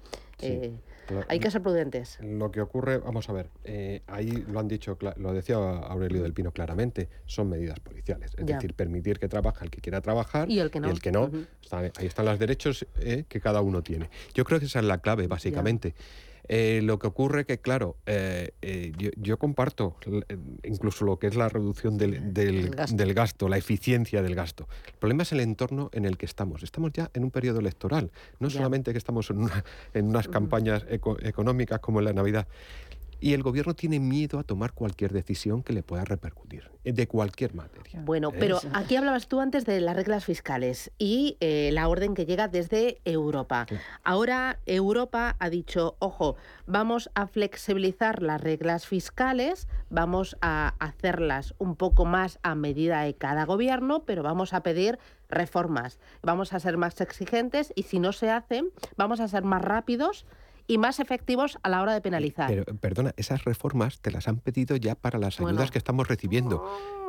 [1.27, 2.17] hay que ser prudentes.
[2.21, 6.33] Lo que ocurre, vamos a ver, eh, ahí lo han dicho, lo decía Aurelio del
[6.33, 8.33] Pino claramente, son medidas policiales.
[8.37, 10.89] Es decir, permitir que trabaje el que quiera trabajar y el que no.
[10.89, 11.29] el que no
[11.71, 14.09] ahí están los derechos eh, que cada uno tiene.
[14.33, 15.95] Yo creo que esa es la clave, básicamente.
[16.47, 19.97] Eh, lo que ocurre que, claro, eh, eh, yo, comparto
[20.63, 22.69] incluso lo que es la reducción del, del,
[23.15, 23.49] gasto.
[23.49, 24.67] la eficiencia del gasto.
[24.87, 26.63] El problema es el entorno en el que estamos.
[26.63, 28.11] Estamos ya en un periodo electoral.
[28.39, 29.49] No solamente que estamos en,
[29.93, 32.47] en unas campañas económicas como en la Navidad.
[33.19, 37.07] Y el gobierno tiene miedo a tomar cualquier decisión que le pueda repercutir, eh, de
[37.07, 38.01] cualquier materia.
[38.01, 38.37] Bueno, ¿eh?
[38.39, 42.47] pero aquí hablabas tú antes de las reglas fiscales y eh, la orden que llega
[42.47, 43.65] desde Europa.
[44.03, 46.35] Ahora Europa ha dicho, ojo,
[46.67, 53.15] vamos a flexibilizar las reglas fiscales, vamos a hacerlas un poco más a medida de
[53.15, 54.99] cada gobierno, pero vamos a pedir
[55.29, 59.61] reformas, vamos a ser más exigentes y si no se hacen, vamos a ser más
[59.61, 60.25] rápidos
[60.67, 62.47] y más efectivos a la hora de penalizar.
[62.47, 66.65] Pero, perdona, esas reformas te las han pedido ya para las ayudas que estamos recibiendo,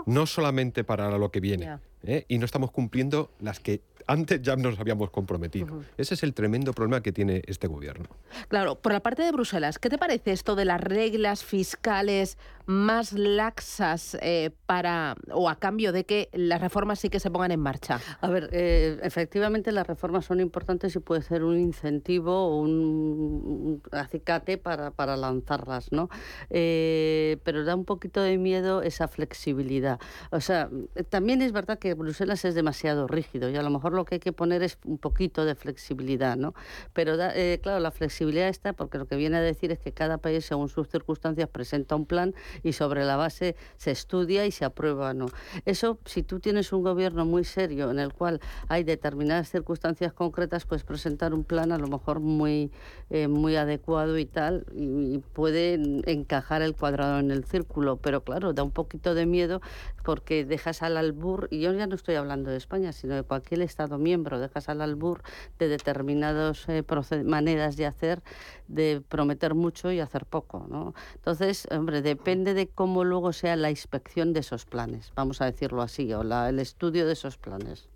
[0.07, 1.79] no solamente para lo que viene.
[2.05, 2.25] ¿eh?
[2.29, 5.83] Y no estamos cumpliendo las que antes ya nos habíamos comprometido.
[5.97, 8.07] Ese es el tremendo problema que tiene este gobierno.
[8.49, 13.13] Claro, por la parte de Bruselas, ¿qué te parece esto de las reglas fiscales más
[13.13, 17.61] laxas eh, para o a cambio de que las reformas sí que se pongan en
[17.61, 18.01] marcha?
[18.21, 23.83] A ver, eh, efectivamente las reformas son importantes y puede ser un incentivo o un,
[23.93, 26.09] acicate para, para, lanzarlas, ¿no?
[26.51, 29.96] Eh, pero da un poquito de miedo esa flexibilidad.
[30.31, 30.69] O sea,
[31.09, 34.21] también es verdad que Bruselas es demasiado rígido y a lo mejor lo que hay
[34.21, 36.55] que poner es un poquito de flexibilidad, ¿no?
[36.93, 40.19] Pero eh, claro, la flexibilidad está porque lo que viene a decir es que cada
[40.19, 44.65] país, según sus circunstancias, presenta un plan y sobre la base se estudia y se
[44.65, 45.27] aprueba, ¿no?
[45.65, 50.65] Eso, si tú tienes un gobierno muy serio en el cual hay determinadas circunstancias concretas,
[50.65, 52.71] puedes presentar un plan a lo mejor muy,
[53.11, 55.75] eh, muy adecuado y tal, y, puede
[56.07, 59.61] encajar el cuadrado en el círculo, pero claro, da un poquito de miedo
[60.05, 63.63] porque dejas al albur, y yo ya no estoy hablando de España, sino de cualquier
[63.63, 65.23] estado miembro, dejas al albur
[65.59, 66.85] de determinadas eh,
[67.25, 68.23] maneras de hacer,
[68.69, 70.67] de prometer mucho y hacer poco.
[70.69, 70.95] ¿no?
[71.15, 75.83] Entonces, hombre, depende de cómo luego sea la inspección de esos planes, vamos a decirlo
[75.83, 77.89] así, o la, el estudio de esos planes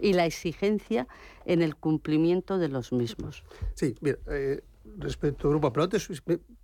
[0.00, 1.06] y la exigencia
[1.44, 3.44] en el cumplimiento de los mismos.
[3.74, 4.62] Sí, mira, eh,
[4.98, 6.08] respecto a Europa, pero antes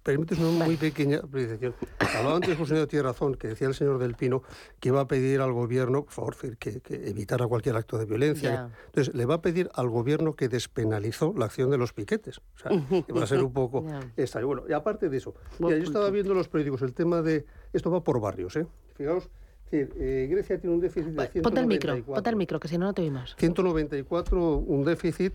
[0.03, 1.75] permites una muy pequeña apreciación.
[1.99, 4.43] Hablaba antes José señor tiene razón, que decía el señor Del Pino
[4.81, 8.71] que iba a pedir al gobierno, por favor, que, evitara cualquier acto de violencia.
[8.87, 12.39] Entonces, le va a pedir al gobierno que despenalizó la acción de los piquetes.
[12.39, 12.73] O sea,
[13.15, 13.85] va a ser un poco
[14.17, 14.43] esta.
[14.45, 17.47] Bueno, y aparte de eso, yo estaba viendo los periódicos el tema de...
[17.73, 18.67] Esto va por barrios, ¿eh?
[18.95, 19.31] Fijaos,
[19.73, 21.43] eh, Grecia tiene un déficit de 194.
[21.43, 23.35] Ponte el micro, ponte el micro, que si no, no te oímos.
[23.39, 25.35] 194, un déficit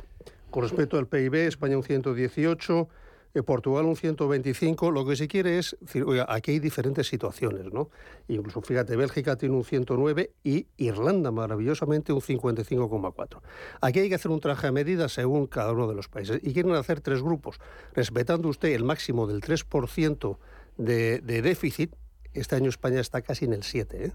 [0.50, 2.88] con respecto al PIB, España un 118,
[3.34, 4.92] eh, Portugal un 125.
[4.92, 7.90] Lo que se quiere es oiga, aquí hay diferentes situaciones, ¿no?
[8.28, 13.42] Incluso, fíjate, Bélgica tiene un 109 y Irlanda, maravillosamente, un 55,4.
[13.82, 16.40] Aquí hay que hacer un traje a medida según cada uno de los países.
[16.42, 17.60] Y quieren hacer tres grupos,
[17.94, 20.38] respetando usted el máximo del 3%
[20.78, 21.96] de, de déficit.
[22.34, 24.12] Este año España está casi en el 7, ¿eh?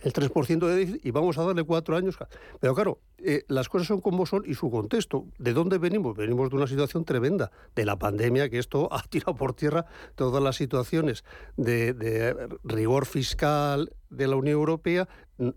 [0.00, 2.16] El 3% de déficit y vamos a darle cuatro años.
[2.60, 5.26] Pero claro, eh, las cosas son como son y su contexto.
[5.38, 6.16] ¿De dónde venimos?
[6.16, 10.42] Venimos de una situación tremenda, de la pandemia, que esto ha tirado por tierra todas
[10.42, 11.24] las situaciones
[11.56, 15.08] de, rigor fiscal de la Unión Europea.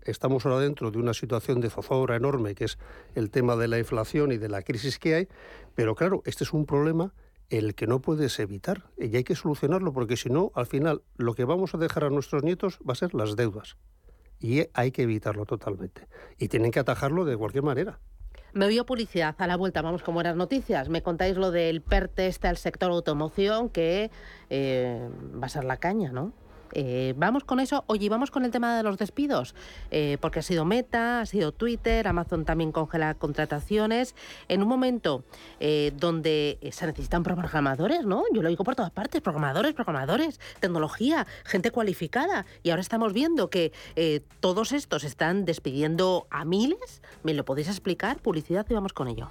[0.04, 2.78] Estamos ahora dentro de una situación de zozobra enorme, que es
[3.14, 5.28] el tema de la inflación y de la crisis que hay.
[5.74, 7.14] Pero claro, este es un problema
[7.48, 11.34] el que no puedes evitar y hay que solucionarlo porque si no, al final lo
[11.34, 13.76] que vamos a dejar a nuestros nietos va a ser las deudas
[14.42, 16.08] y hay que evitarlo totalmente.
[16.36, 18.00] Y tienen que atajarlo de cualquier manera.
[18.52, 20.90] Me vio publicidad a la vuelta, vamos con buenas noticias.
[20.90, 24.10] Me contáis lo del PERTE este al sector automoción que
[24.50, 25.08] eh,
[25.40, 26.34] va a ser la caña, ¿no?
[26.72, 27.84] Eh, vamos con eso.
[27.86, 29.54] Oye, vamos con el tema de los despidos,
[29.90, 34.14] eh, porque ha sido Meta, ha sido Twitter, Amazon también congela contrataciones.
[34.48, 35.24] En un momento
[35.60, 38.24] eh, donde se necesitan programadores, ¿no?
[38.32, 42.46] Yo lo digo por todas partes, programadores, programadores, tecnología, gente cualificada.
[42.62, 43.72] Y ahora estamos viendo que
[44.40, 47.02] todos estos están despidiendo a miles.
[47.22, 48.20] ¿Me lo podéis explicar?
[48.20, 49.28] Publicidad y vamos con ello.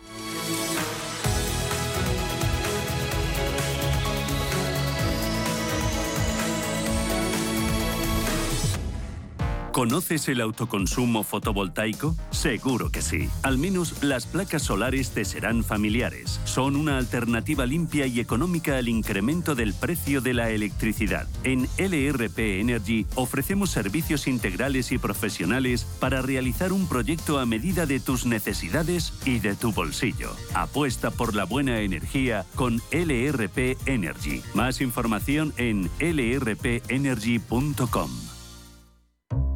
[9.72, 12.18] ¿Conoces el autoconsumo fotovoltaico?
[12.32, 13.30] Seguro que sí.
[13.42, 16.42] Al menos las placas solares te serán familiares.
[16.44, 21.26] Son una alternativa limpia y económica al incremento del precio de la electricidad.
[21.46, 28.02] En LRP Energy ofrecemos servicios integrales y profesionales para realizar un proyecto a medida de
[28.02, 30.36] tus necesidades y de tu bolsillo.
[30.54, 34.42] Apuesta por la buena energía con LRP Energy.
[34.54, 36.72] Más información en lrpenergy.com.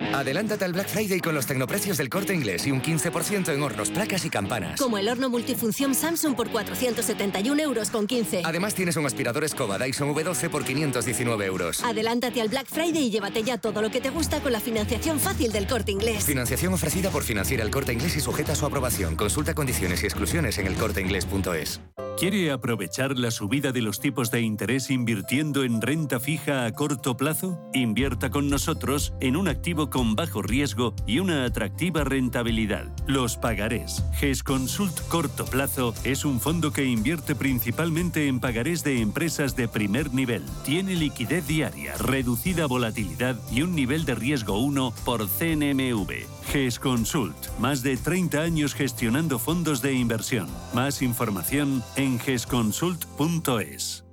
[0.00, 3.90] Adelántate al Black Friday con los tecnoprecios del corte inglés y un 15% en hornos,
[3.90, 4.80] placas y campanas.
[4.80, 8.42] Como el horno multifunción Samsung por 471 euros con 15.
[8.44, 11.82] Además tienes un aspirador escoba Dyson V12 por 519 euros.
[11.84, 15.18] Adelántate al Black Friday y llévate ya todo lo que te gusta con la financiación
[15.18, 16.24] fácil del corte inglés.
[16.24, 19.16] Financiación ofrecida por Financiera el Corte Inglés y sujeta a su aprobación.
[19.16, 21.80] Consulta condiciones y exclusiones en elcorteinglés.es.
[22.18, 27.16] ¿Quiere aprovechar la subida de los tipos de interés invirtiendo en renta fija a corto
[27.16, 27.60] plazo?
[27.72, 32.86] Invierta con nosotros en un activo con bajo riesgo y una atractiva rentabilidad.
[33.06, 34.04] Los pagarés.
[34.18, 39.68] GES Consult Corto Plazo es un fondo que invierte principalmente en pagarés de empresas de
[39.68, 40.44] primer nivel.
[40.64, 46.26] Tiene liquidez diaria, reducida volatilidad y un nivel de riesgo 1 por CNMV.
[46.52, 47.36] GES Consult.
[47.58, 50.48] Más de 30 años gestionando fondos de inversión.
[50.72, 54.07] Más información en gesconsult.es.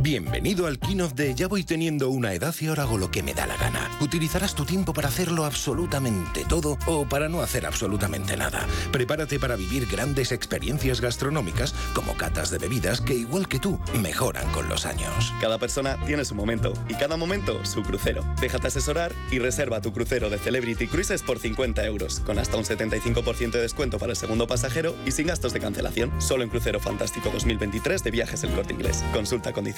[0.00, 3.34] Bienvenido al keynote de Ya voy teniendo una edad y ahora hago lo que me
[3.34, 3.90] da la gana.
[4.00, 8.66] Utilizarás tu tiempo para hacerlo absolutamente todo o para no hacer absolutamente nada.
[8.92, 14.46] Prepárate para vivir grandes experiencias gastronómicas como catas de bebidas que igual que tú mejoran
[14.52, 15.32] con los años.
[15.40, 18.24] Cada persona tiene su momento y cada momento su crucero.
[18.40, 22.64] Déjate asesorar y reserva tu crucero de Celebrity Cruises por 50 euros, con hasta un
[22.64, 26.12] 75% de descuento para el segundo pasajero y sin gastos de cancelación.
[26.20, 29.02] Solo en Crucero Fantástico 2023 de Viajes El Corte Inglés.
[29.12, 29.77] Consulta condiciones.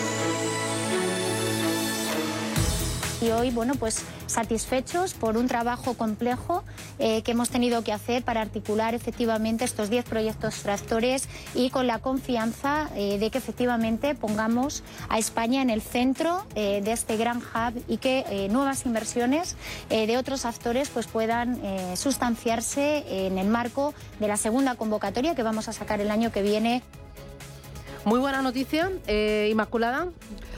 [3.21, 6.63] Y hoy, bueno, pues satisfechos por un trabajo complejo
[6.99, 11.87] eh, que hemos tenido que hacer para articular efectivamente estos 10 proyectos tractores y con
[11.87, 17.17] la confianza eh, de que efectivamente pongamos a España en el centro eh, de este
[17.17, 19.55] gran hub y que nuevas inversiones
[19.89, 21.59] de otros actores pues puedan
[21.95, 26.41] sustanciarse en el marco de la segunda convocatoria que vamos a sacar el año que
[26.41, 26.83] viene.
[28.05, 28.91] Muy buena noticia,
[29.49, 30.07] Inmaculada.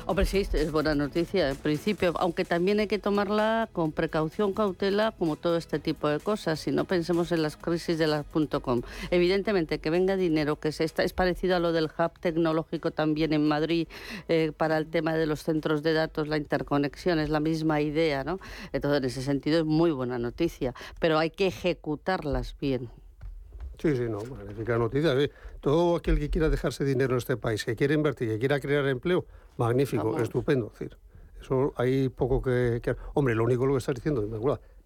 [0.05, 5.13] Hombre, sí, es buena noticia, en principio, aunque también hay que tomarla con precaución, cautela,
[5.17, 6.59] como todo este tipo de cosas.
[6.59, 8.25] Si no pensemos en las crisis de las
[8.61, 8.81] .com.
[9.11, 13.47] Evidentemente, que venga dinero, que se es parecido a lo del hub tecnológico también en
[13.47, 13.87] Madrid
[14.27, 18.25] eh, para el tema de los centros de datos, la interconexión, es la misma idea,
[18.25, 18.39] ¿no?
[18.73, 22.89] Entonces, en ese sentido, es muy buena noticia, pero hay que ejecutarlas bien.
[23.81, 25.13] Sí, sí, no, magnífica noticia.
[25.61, 28.85] Todo aquel que quiera dejarse dinero en este país, que quiera invertir, que quiera crear
[28.87, 29.25] empleo,
[29.57, 30.69] magnífico, estupendo.
[30.69, 30.97] decir,
[31.41, 32.81] eso hay poco que,
[33.13, 34.27] Hombre, lo único lo que estás diciendo,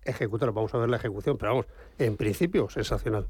[0.04, 1.66] ejecutar, vamos a ver la ejecución, pero vamos,
[2.00, 3.28] en principio, sensacional.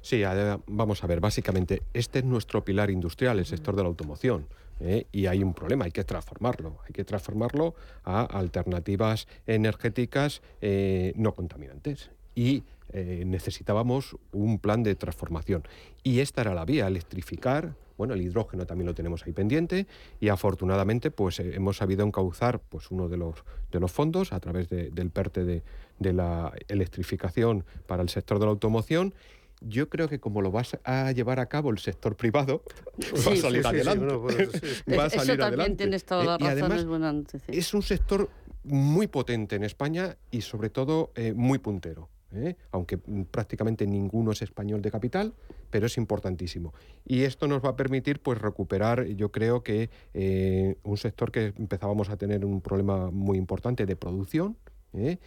[0.00, 0.22] Sí,
[0.66, 4.46] vamos a ver, básicamente, este es nuestro pilar industrial, el sector de la automoción.
[4.80, 5.06] ¿eh?
[5.12, 6.78] Y hay un problema, hay que transformarlo.
[6.84, 12.10] Hay que transformarlo a alternativas energéticas eh, no contaminantes.
[12.34, 15.64] Y eh, necesitábamos un plan de transformación.
[16.02, 17.74] Y esta era la vía, electrificar.
[17.96, 19.86] Bueno, el hidrógeno también lo tenemos ahí pendiente
[20.20, 24.40] y afortunadamente pues eh, hemos sabido encauzar pues uno de los, de los fondos a
[24.40, 25.62] través del PERTE de,
[25.98, 29.14] de la electrificación para el sector de la automoción
[29.60, 32.64] yo creo que como lo vas a llevar a cabo el sector privado,
[33.28, 34.04] va a salir adelante.
[34.04, 37.14] va a salir Eso también tienes toda la eh, razón, es buena
[37.46, 38.28] Es un sector
[38.64, 42.08] muy potente en España y sobre todo muy puntero.
[42.34, 42.56] ¿Eh?
[42.70, 45.34] aunque mm, prácticamente ninguno es español de capital,
[45.70, 46.72] pero es importantísimo.
[47.04, 51.52] Y esto nos va a permitir pues recuperar, yo creo que eh, un sector que
[51.58, 54.56] empezábamos a tener un problema muy importante de producción
[54.94, 55.18] ¿eh?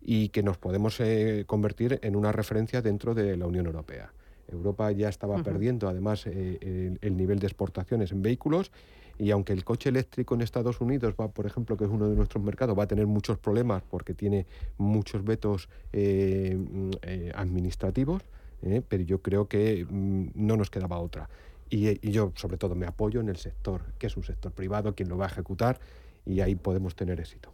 [0.00, 1.00] y que nos podemos
[1.46, 4.12] convertir en una referencia dentro de la Unión Europea.
[4.50, 8.70] Europa ya estaba perdiendo además el nivel de exportaciones en vehículos
[9.18, 12.14] y aunque el coche eléctrico en Estados Unidos, va, por ejemplo, que es uno de
[12.14, 14.46] nuestros mercados, va a tener muchos problemas porque tiene
[14.78, 18.22] muchos vetos eh, mm, eh, administrativos,
[18.62, 21.28] eh, pero yo creo que mm, no nos quedaba otra.
[21.70, 25.08] Y, yo, sobre todo, me apoyo en el sector, que es un sector privado, quien
[25.08, 25.80] lo va a ejecutar,
[26.24, 27.50] y ahí podemos tener éxito.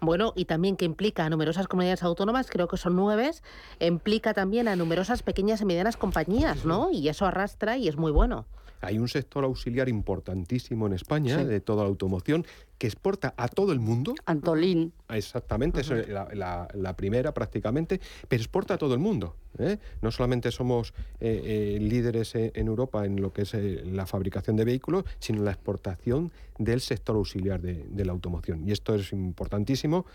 [0.00, 3.30] Bueno, y también que implica a numerosas comunidades autónomas, creo que son nueve,
[3.78, 6.90] implica también a numerosas pequeñas y medianas compañías, ¿no?
[6.90, 8.46] Y eso arrastra y es muy bueno.
[8.82, 12.44] Hay un sector auxiliar importantísimo en España de toda la automoción
[12.78, 14.14] que exporta a todo el mundo.
[14.26, 14.92] Antolín.
[15.08, 19.36] Exactamente, es la, primera prácticamente, pero exporta a todo el mundo.
[19.58, 19.78] ¿eh?
[20.00, 24.64] No solamente somos eh, eh, líderes en, Europa en lo que es la fabricación de
[24.64, 28.66] vehículos, sino la exportación del sector auxiliar de, de la automoción.
[28.66, 30.06] Y esto es importantísimo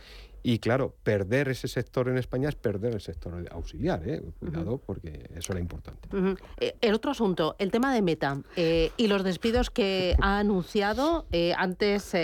[0.48, 4.02] y claro, perder ese sector en España es perder el sector auxiliar.
[4.08, 4.24] ¿eh?
[4.40, 6.08] Cuidado, porque eso era importante.
[6.62, 11.26] Eh, el otro asunto, el tema de Meta eh, y los despidos que ha anunciado.
[11.58, 12.16] antes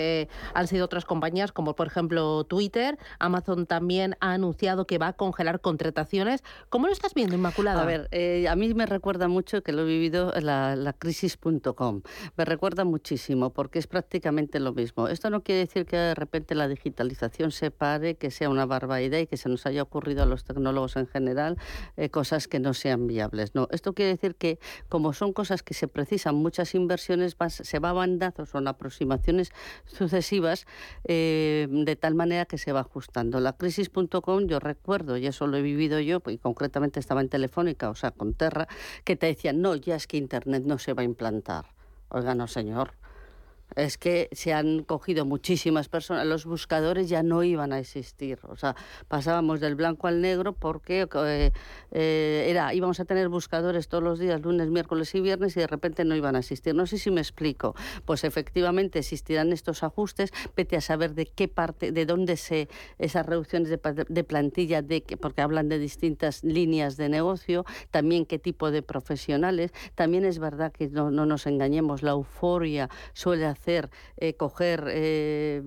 [0.54, 2.96] han sido otras compañías, como por ejemplo Twitter.
[3.18, 6.42] Amazon también ha anunciado que va a congelar contrataciones.
[6.70, 7.82] ¿Cómo lo estás viendo, Inmaculada?
[7.82, 8.08] A ver,
[8.48, 12.00] a mí me recuerda mucho que lo he vivido la, la crisis.com.
[12.38, 15.08] Me recuerda muchísimo porque es prácticamente lo mismo.
[15.08, 19.18] Esto no quiere decir que de repente la digitalización se pare que sea una barbaridad
[19.18, 21.58] y que se nos haya ocurrido a los tecnólogos en general
[21.96, 23.54] eh, cosas que no sean viables.
[23.54, 24.58] No, esto quiere decir que
[24.88, 29.50] como son cosas que se precisan muchas inversiones, se va a bandazos, son aproximaciones
[29.86, 30.66] sucesivas
[31.04, 33.40] eh, de tal manera que se va ajustando.
[33.40, 37.90] La crisis.com yo recuerdo, y eso lo he vivido yo, y concretamente estaba en Telefónica,
[37.90, 38.68] o sea, con Terra,
[39.04, 41.66] que te decían, no, ya es que Internet no se va a implantar.
[42.08, 42.92] Oiga, no, señor
[43.76, 48.56] es que se han cogido muchísimas personas, los buscadores ya no iban a existir, o
[48.56, 48.76] sea,
[49.08, 51.52] pasábamos del blanco al negro porque eh,
[51.90, 55.66] eh, era, íbamos a tener buscadores todos los días, lunes, miércoles y viernes y de
[55.66, 56.74] repente no iban a existir.
[56.74, 57.74] No sé si me explico.
[58.04, 63.26] Pues efectivamente existirán estos ajustes, vete a saber de qué parte, de dónde se, esas
[63.26, 68.82] reducciones de, plantilla, de porque hablan de distintas líneas de negocio, también qué tipo de
[68.82, 69.72] profesionales.
[69.94, 74.84] También es verdad que no, no nos engañemos, la euforia suele hacer, eh, coger...
[74.90, 75.62] Eh,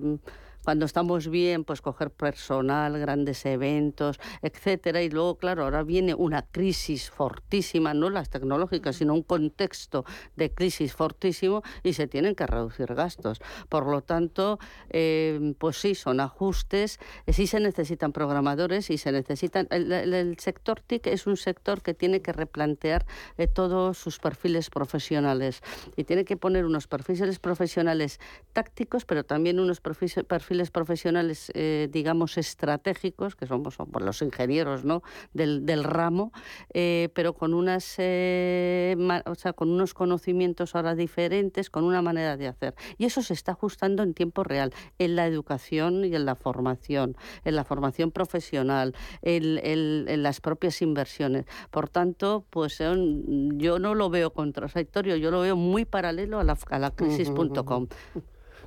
[0.68, 5.00] cuando estamos bien, pues coger personal, grandes eventos, etcétera.
[5.00, 10.04] Y luego, claro, ahora viene una crisis fortísima, no las tecnológicas, sino un contexto
[10.36, 13.40] de crisis fortísimo y se tienen que reducir gastos.
[13.70, 14.58] Por lo tanto,
[14.90, 19.68] eh, pues sí, son ajustes, sí se necesitan programadores y se necesitan.
[19.70, 23.06] El, sector TIC es un sector que tiene que replantear
[23.38, 25.62] eh, todos sus perfiles profesionales
[25.96, 28.20] y tiene que poner unos perfiles profesionales
[28.52, 35.02] tácticos, pero también unos perfiles profesionales, eh, digamos, estratégicos, que somos, los ingenieros ¿no?
[35.32, 36.32] del, del ramo,
[36.74, 38.96] eh, pero con, unas, eh,
[39.26, 42.74] o sea, con unos conocimientos ahora diferentes, con una manera de hacer.
[42.98, 47.16] Y eso se está ajustando en tiempo real, en la educación y en la formación,
[47.44, 51.46] en la formación profesional, en, en las propias inversiones.
[51.70, 56.58] Por tanto, pues yo no lo veo contradictorio, yo lo veo muy paralelo a la,
[56.70, 57.88] a la crisis.com.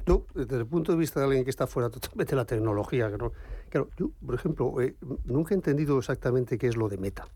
[0.06, 3.12] No, desde el punto de vista de alguien que está fuera totalmente de la tecnología.
[3.70, 4.96] Claro, yo, por ejemplo, eh,
[5.26, 7.28] nunca he entendido exactamente qué es lo de meta.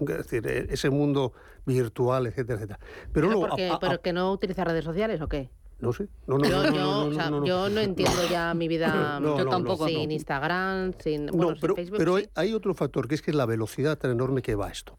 [0.00, 1.32] Es decir, eh, ese mundo
[1.66, 2.80] virtual, etcétera, etcétera.
[3.12, 3.48] Pero,
[3.80, 5.50] ¿Pero, que no utiliza redes sociales o qué?
[5.80, 6.08] No sé.
[6.26, 11.98] yo, no, entiendo ya mi vida yo tampoco, sin Instagram, sin, bueno, pero, Facebook.
[11.98, 14.98] Pero hay, otro factor, que es que es la velocidad tan enorme que va esto.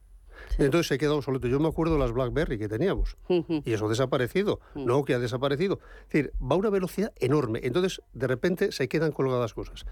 [0.66, 1.47] Entonces se queda obsoleto.
[1.47, 5.20] Yo me acuerdo de las BlackBerry que teníamos y eso ha desaparecido, no que ha
[5.20, 5.80] desaparecido.
[6.07, 7.59] Es decir, va a una velocidad enorme.
[7.64, 9.86] Entonces, de repente se quedan colgadas cosas.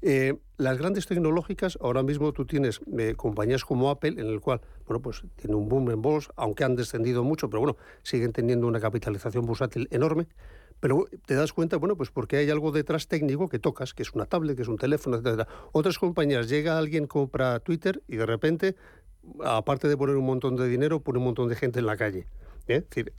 [0.00, 4.60] Eh, las grandes tecnológicas, ahora mismo tú tienes eh, compañías como Apple, en el cual,
[4.86, 8.66] bueno, pues tiene un boom en bolsa, aunque han descendido mucho, pero bueno, siguen teniendo
[8.66, 10.26] una capitalización bursátil enorme.
[10.80, 14.12] Pero te das cuenta, bueno, pues porque hay algo detrás técnico que tocas, que es
[14.12, 15.48] una tablet, que es un teléfono, etc.
[15.72, 18.76] Otras compañías, llega alguien, compra Twitter y de repente
[19.44, 22.26] aparte de poner un montón de dinero, pone un montón de gente en la calle.
[22.68, 22.76] ¿eh?
[22.76, 23.12] Es decir,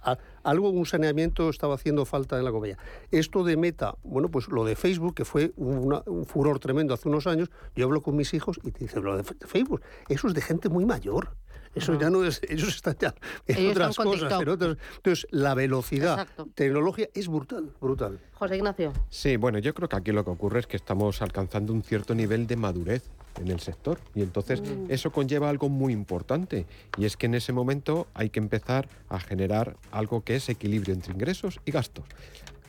[0.43, 2.77] algo, un saneamiento estaba haciendo falta en la compañía.
[3.11, 7.27] Esto de Meta, bueno, pues lo de Facebook, que fue un furor tremendo hace unos
[7.27, 10.41] años, yo hablo con mis hijos y te dicen, lo de Facebook, eso es de
[10.41, 11.35] gente muy mayor.
[11.75, 13.13] Eso ya no es, ellos están ya
[13.45, 18.19] en otras cosas, Entonces, la velocidad, tecnología es brutal, brutal.
[18.33, 18.91] José Ignacio.
[19.09, 22.15] Sí, bueno, yo creo que aquí lo que ocurre es que estamos alcanzando un cierto
[22.15, 23.99] nivel de madurez en el sector.
[24.15, 24.85] Y entonces Mm.
[24.89, 26.65] eso conlleva algo muy importante
[26.97, 30.93] y es que en ese momento hay que empezar a generar algo que es equilibrio
[30.93, 32.05] entre ingresos y gastos.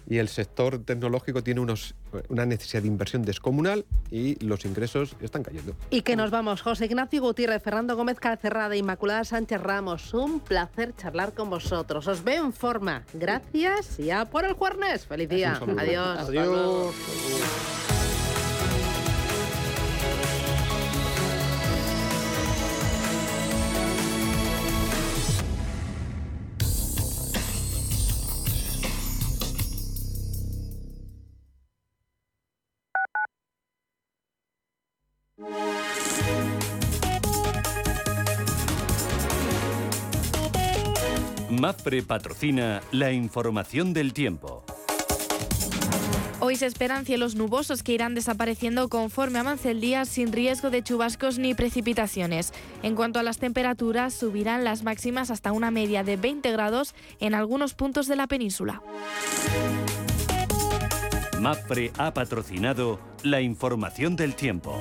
[0.09, 1.95] Y el sector tecnológico tiene unos,
[2.31, 5.77] una necesidad de inversión descomunal y los ingresos están cayendo.
[5.91, 10.13] Y que nos vamos, José Ignacio Gutiérrez, Fernando Gómez Calcerrada, Inmaculada Sánchez Ramos.
[10.13, 12.09] Un placer charlar con vosotros.
[12.09, 13.05] Os veo en forma.
[13.15, 15.07] Gracias y a por el jueves.
[15.07, 15.61] Feliz día.
[15.79, 16.95] Adiós.
[41.61, 44.65] MAFRE patrocina la información del tiempo.
[46.41, 50.83] Hoy se esperan cielos nubosos que irán desapareciendo conforme avance el día sin riesgo de
[50.83, 52.55] chubascos ni precipitaciones.
[52.83, 57.35] En cuanto a las temperaturas, subirán las máximas hasta una media de 20 grados en
[57.35, 58.81] algunos puntos de la península.
[61.39, 64.81] MAFRE ha patrocinado la información del tiempo.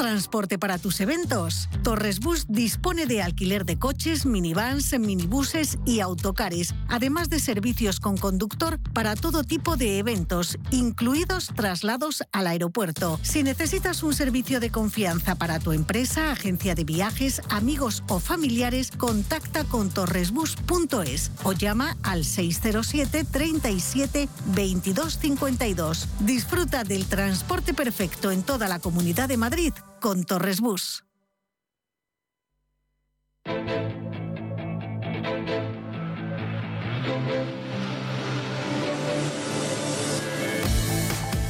[0.00, 1.68] Transporte para tus eventos?
[1.82, 8.16] Torres Bus dispone de alquiler de coches, minivans, minibuses y autocares, además de servicios con
[8.16, 13.20] conductor para todo tipo de eventos, incluidos traslados al aeropuerto.
[13.20, 18.92] Si necesitas un servicio de confianza para tu empresa, agencia de viajes, amigos o familiares,
[18.92, 26.08] contacta con torresbus.es o llama al 607 37 22 52.
[26.20, 31.04] Disfruta del transporte perfecto en toda la comunidad de Madrid con Torres Bus.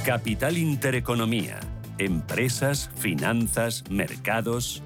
[0.04, 1.60] Capital Intereconomía.
[1.98, 4.82] Empresas, finanzas, mercados.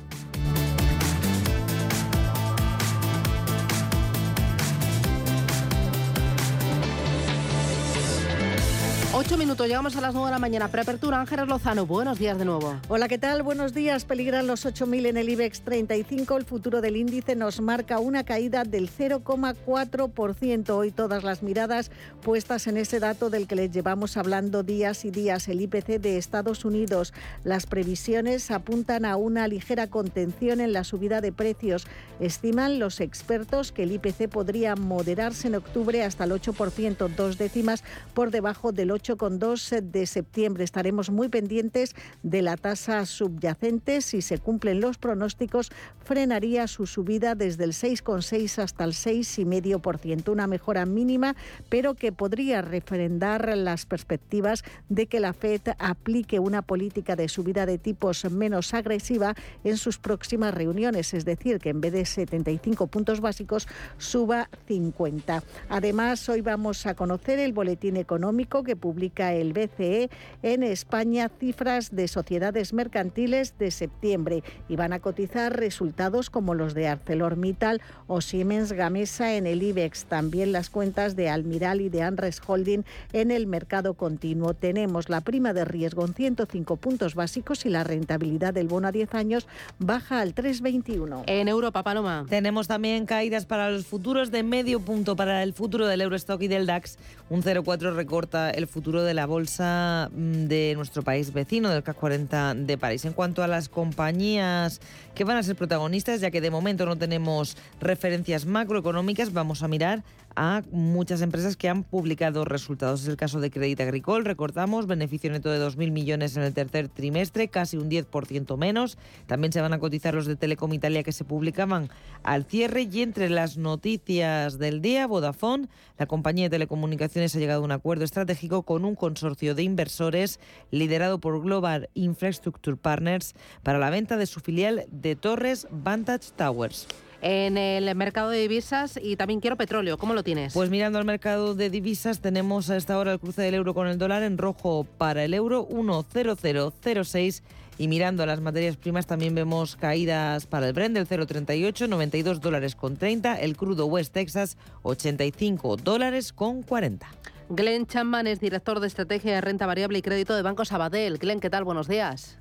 [9.26, 10.68] Ocho minutos, llegamos a las nueve de la mañana.
[10.68, 11.86] Preapertura, Ángeles Lozano.
[11.86, 12.78] Buenos días de nuevo.
[12.88, 13.42] Hola, ¿qué tal?
[13.42, 14.04] Buenos días.
[14.04, 16.36] Peligran los 8.000 en el IBEX 35.
[16.36, 20.68] El futuro del índice nos marca una caída del 0,4%.
[20.68, 25.10] Hoy todas las miradas puestas en ese dato del que les llevamos hablando días y
[25.10, 27.14] días, el IPC de Estados Unidos.
[27.44, 31.86] Las previsiones apuntan a una ligera contención en la subida de precios.
[32.20, 37.84] Estiman los expertos que el IPC podría moderarse en octubre hasta el 8%, dos décimas
[38.12, 40.64] por debajo del 8,2 de septiembre.
[40.64, 44.00] Estaremos muy pendientes de la tasa subyacente.
[44.00, 45.70] Si se cumplen los pronósticos,
[46.04, 50.30] frenaría su subida desde el 6,6 hasta el 6,5%.
[50.30, 51.36] Una mejora mínima,
[51.68, 57.66] pero que podría refrendar las perspectivas de que la Fed aplique una política de subida
[57.66, 61.14] de tipos menos agresiva en sus próximas reuniones.
[61.14, 65.42] Es decir, que en vez de 75 puntos básicos, suba 50.
[65.68, 70.10] Además, hoy vamos a conocer el boletín económico que publica el BCE
[70.42, 76.74] en España cifras de sociedades mercantiles de septiembre y van a cotizar resultados como los
[76.74, 82.02] de ArcelorMittal o Siemens Gamesa en el IBEX, también las cuentas de Almiral y de
[82.02, 84.54] Anres Holding en el mercado continuo.
[84.54, 88.92] Tenemos la prima de riesgo en 105 puntos básicos y la rentabilidad del bono a
[88.92, 89.46] 10 años
[89.78, 91.24] baja al 3,21.
[91.26, 92.24] En Europa, Paloma.
[92.28, 96.48] Tenemos también caídas para los futuros de medio punto para el futuro del Eurostock y
[96.48, 96.98] del DAX.
[97.28, 101.96] Un 0,4 recorta el futuro de la bolsa mm, de nuestro país vecino, del CAC
[101.96, 103.04] 40 de París.
[103.04, 104.80] En cuanto a las compañías
[105.14, 109.68] que van a ser protagonistas, ya que de momento no tenemos referencias macroeconómicas, vamos a
[109.68, 110.02] mirar
[110.36, 113.02] a muchas empresas que han publicado resultados.
[113.02, 116.88] Es el caso de Crédit Agricole, recordamos, beneficio neto de 2.000 millones en el tercer
[116.88, 118.98] trimestre, casi un 10% menos.
[119.26, 121.88] También se van a cotizar los de Telecom Italia que se publicaban
[122.22, 125.68] al cierre y entre las noticias del día, Vodafone,
[125.98, 130.40] la compañía de telecomunicaciones ha llegado a un acuerdo estratégico con un consorcio de inversores
[130.70, 136.86] liderado por Global Infrastructure Partners para la venta de su filial de Torres Vantage Towers
[137.24, 139.96] en el mercado de divisas y también quiero petróleo.
[139.96, 140.52] ¿Cómo lo tienes?
[140.52, 143.88] Pues mirando al mercado de divisas tenemos a esta hora el cruce del euro con
[143.88, 147.42] el dólar en rojo para el euro 1.0006
[147.78, 152.42] y mirando a las materias primas también vemos caídas para el Brent del 0,38, 92
[152.42, 157.06] dólares con 30, el crudo West Texas 85 dólares con 40.
[157.48, 161.16] Glenn Chapman es director de estrategia de renta variable y crédito de Banco Sabadell.
[161.16, 161.64] Glenn, ¿qué tal?
[161.64, 162.38] Buenos días.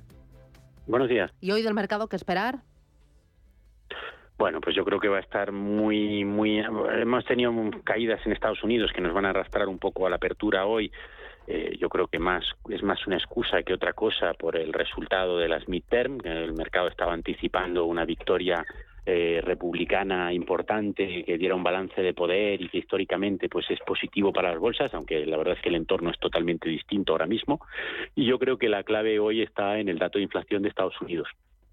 [0.86, 1.30] Buenos días.
[1.40, 2.62] ¿Y hoy del mercado qué esperar?
[4.36, 6.58] Bueno, pues yo creo que va a estar muy, muy.
[6.58, 7.52] Hemos tenido
[7.84, 10.90] caídas en Estados Unidos que nos van a arrastrar un poco a la apertura hoy.
[11.46, 15.38] Eh, yo creo que más es más una excusa que otra cosa por el resultado
[15.38, 16.18] de las midterm.
[16.24, 18.64] El mercado estaba anticipando una victoria
[19.06, 24.32] eh, republicana importante que diera un balance de poder y que históricamente pues es positivo
[24.32, 27.60] para las bolsas, aunque la verdad es que el entorno es totalmente distinto ahora mismo.
[28.14, 30.98] Y yo creo que la clave hoy está en el dato de inflación de Estados
[31.00, 31.28] Unidos.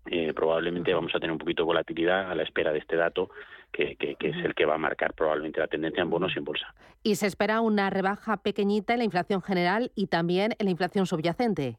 [0.08, 3.30] Eh, probablemente vamos a tener un poquito de volatilidad a la espera de este dato,
[3.72, 6.74] que, es el que va a marcar probablemente la tendencia en bonos y en bolsa.
[7.04, 11.06] Y se espera una rebaja pequeñita en la inflación general y también en la inflación
[11.06, 11.78] subyacente.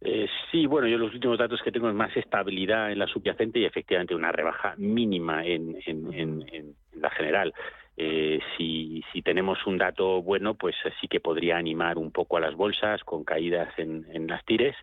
[0.00, 3.58] Eh, sí, bueno, yo los últimos datos que tengo es más estabilidad en la subyacente
[3.58, 5.76] y efectivamente una rebaja mínima en,
[6.94, 7.52] la general.
[7.98, 12.40] Eh, si, si tenemos un dato bueno, pues sí que podría animar un poco a
[12.40, 14.76] las bolsas con caídas en las tires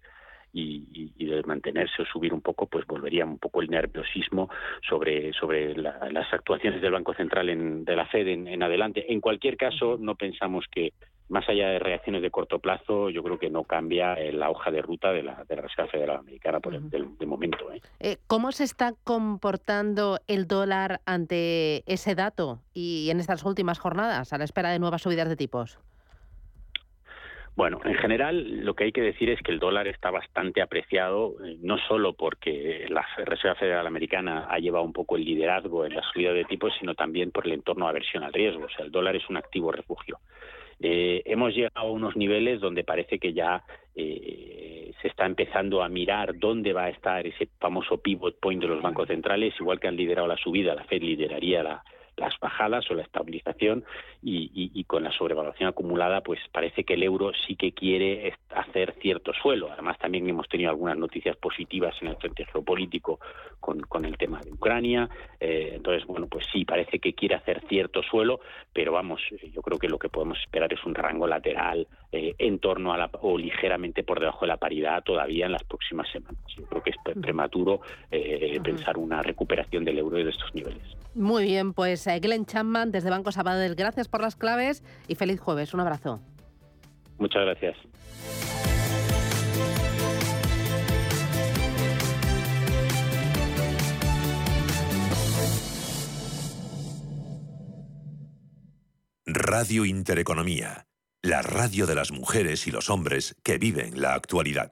[0.54, 4.50] y, de mantenerse o subir un poco, pues volvería un poco el nerviosismo
[4.88, 9.12] sobre, sobre las actuaciones del Banco Central en, de la Fed en, adelante.
[9.12, 10.94] En cualquier caso, no pensamos que,
[11.30, 14.82] más allá de reacciones de corto plazo, yo creo que no cambia la hoja de
[14.82, 17.72] ruta de la, de la Reserva Federal Americana por el, de, momento.
[17.72, 17.82] ¿eh?
[18.00, 18.18] ¿eh?
[18.28, 24.38] ¿Cómo se está comportando el dólar ante ese dato y en estas últimas jornadas, a
[24.38, 25.80] la espera de nuevas subidas de tipos?
[27.56, 31.36] Bueno, en general lo que hay que decir es que el dólar está bastante apreciado,
[31.46, 35.94] eh, no solo porque la Reserva Federal Americana ha llevado un poco el liderazgo en
[35.94, 38.66] la subida de tipos, sino también por el entorno de aversión al riesgo.
[38.66, 40.18] O sea, el dólar es un activo refugio.
[40.80, 43.64] Eh, hemos llegado a unos niveles donde parece que ya
[43.96, 48.68] eh, se está empezando a mirar dónde va a estar ese famoso pivot point de
[48.68, 51.84] los bancos centrales, igual que han liderado la subida, la Fed lideraría la,
[52.18, 53.84] las bajadas o la estabilización
[54.22, 59.34] y, con la sobrevaluación acumulada, pues parece que el euro sí que quiere hacer cierto
[59.34, 59.72] suelo.
[59.72, 63.20] Además, también hemos tenido algunas noticias positivas en el frente geopolítico
[63.60, 65.10] con, con el tema de Ucrania.
[65.40, 68.40] Eh, entonces, bueno, pues sí, parece que quiere hacer cierto suelo,
[68.72, 69.22] pero vamos,
[69.54, 72.98] yo creo que lo que podemos esperar es un rango lateral eh, en torno a
[72.98, 76.42] la, o ligeramente por debajo de la paridad todavía en las próximas semanas.
[76.56, 80.84] Yo creo que es prematuro eh, pensar una recuperación del euro de estos niveles.
[81.16, 85.40] Muy bien, pues eh, Glenn Chapman desde Banco Sabadell, gracias por las claves y feliz
[85.40, 85.74] jueves.
[85.74, 86.22] Un abrazo.
[87.18, 87.78] Muchas gracias.
[99.26, 100.86] Radio Intereconomía,
[101.22, 104.72] la radio de las mujeres y los hombres que viven la actualidad.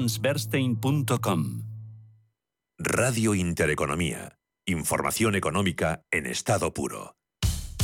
[2.77, 4.39] Radio Intereconomía.
[4.65, 7.20] Información económica en estado puro.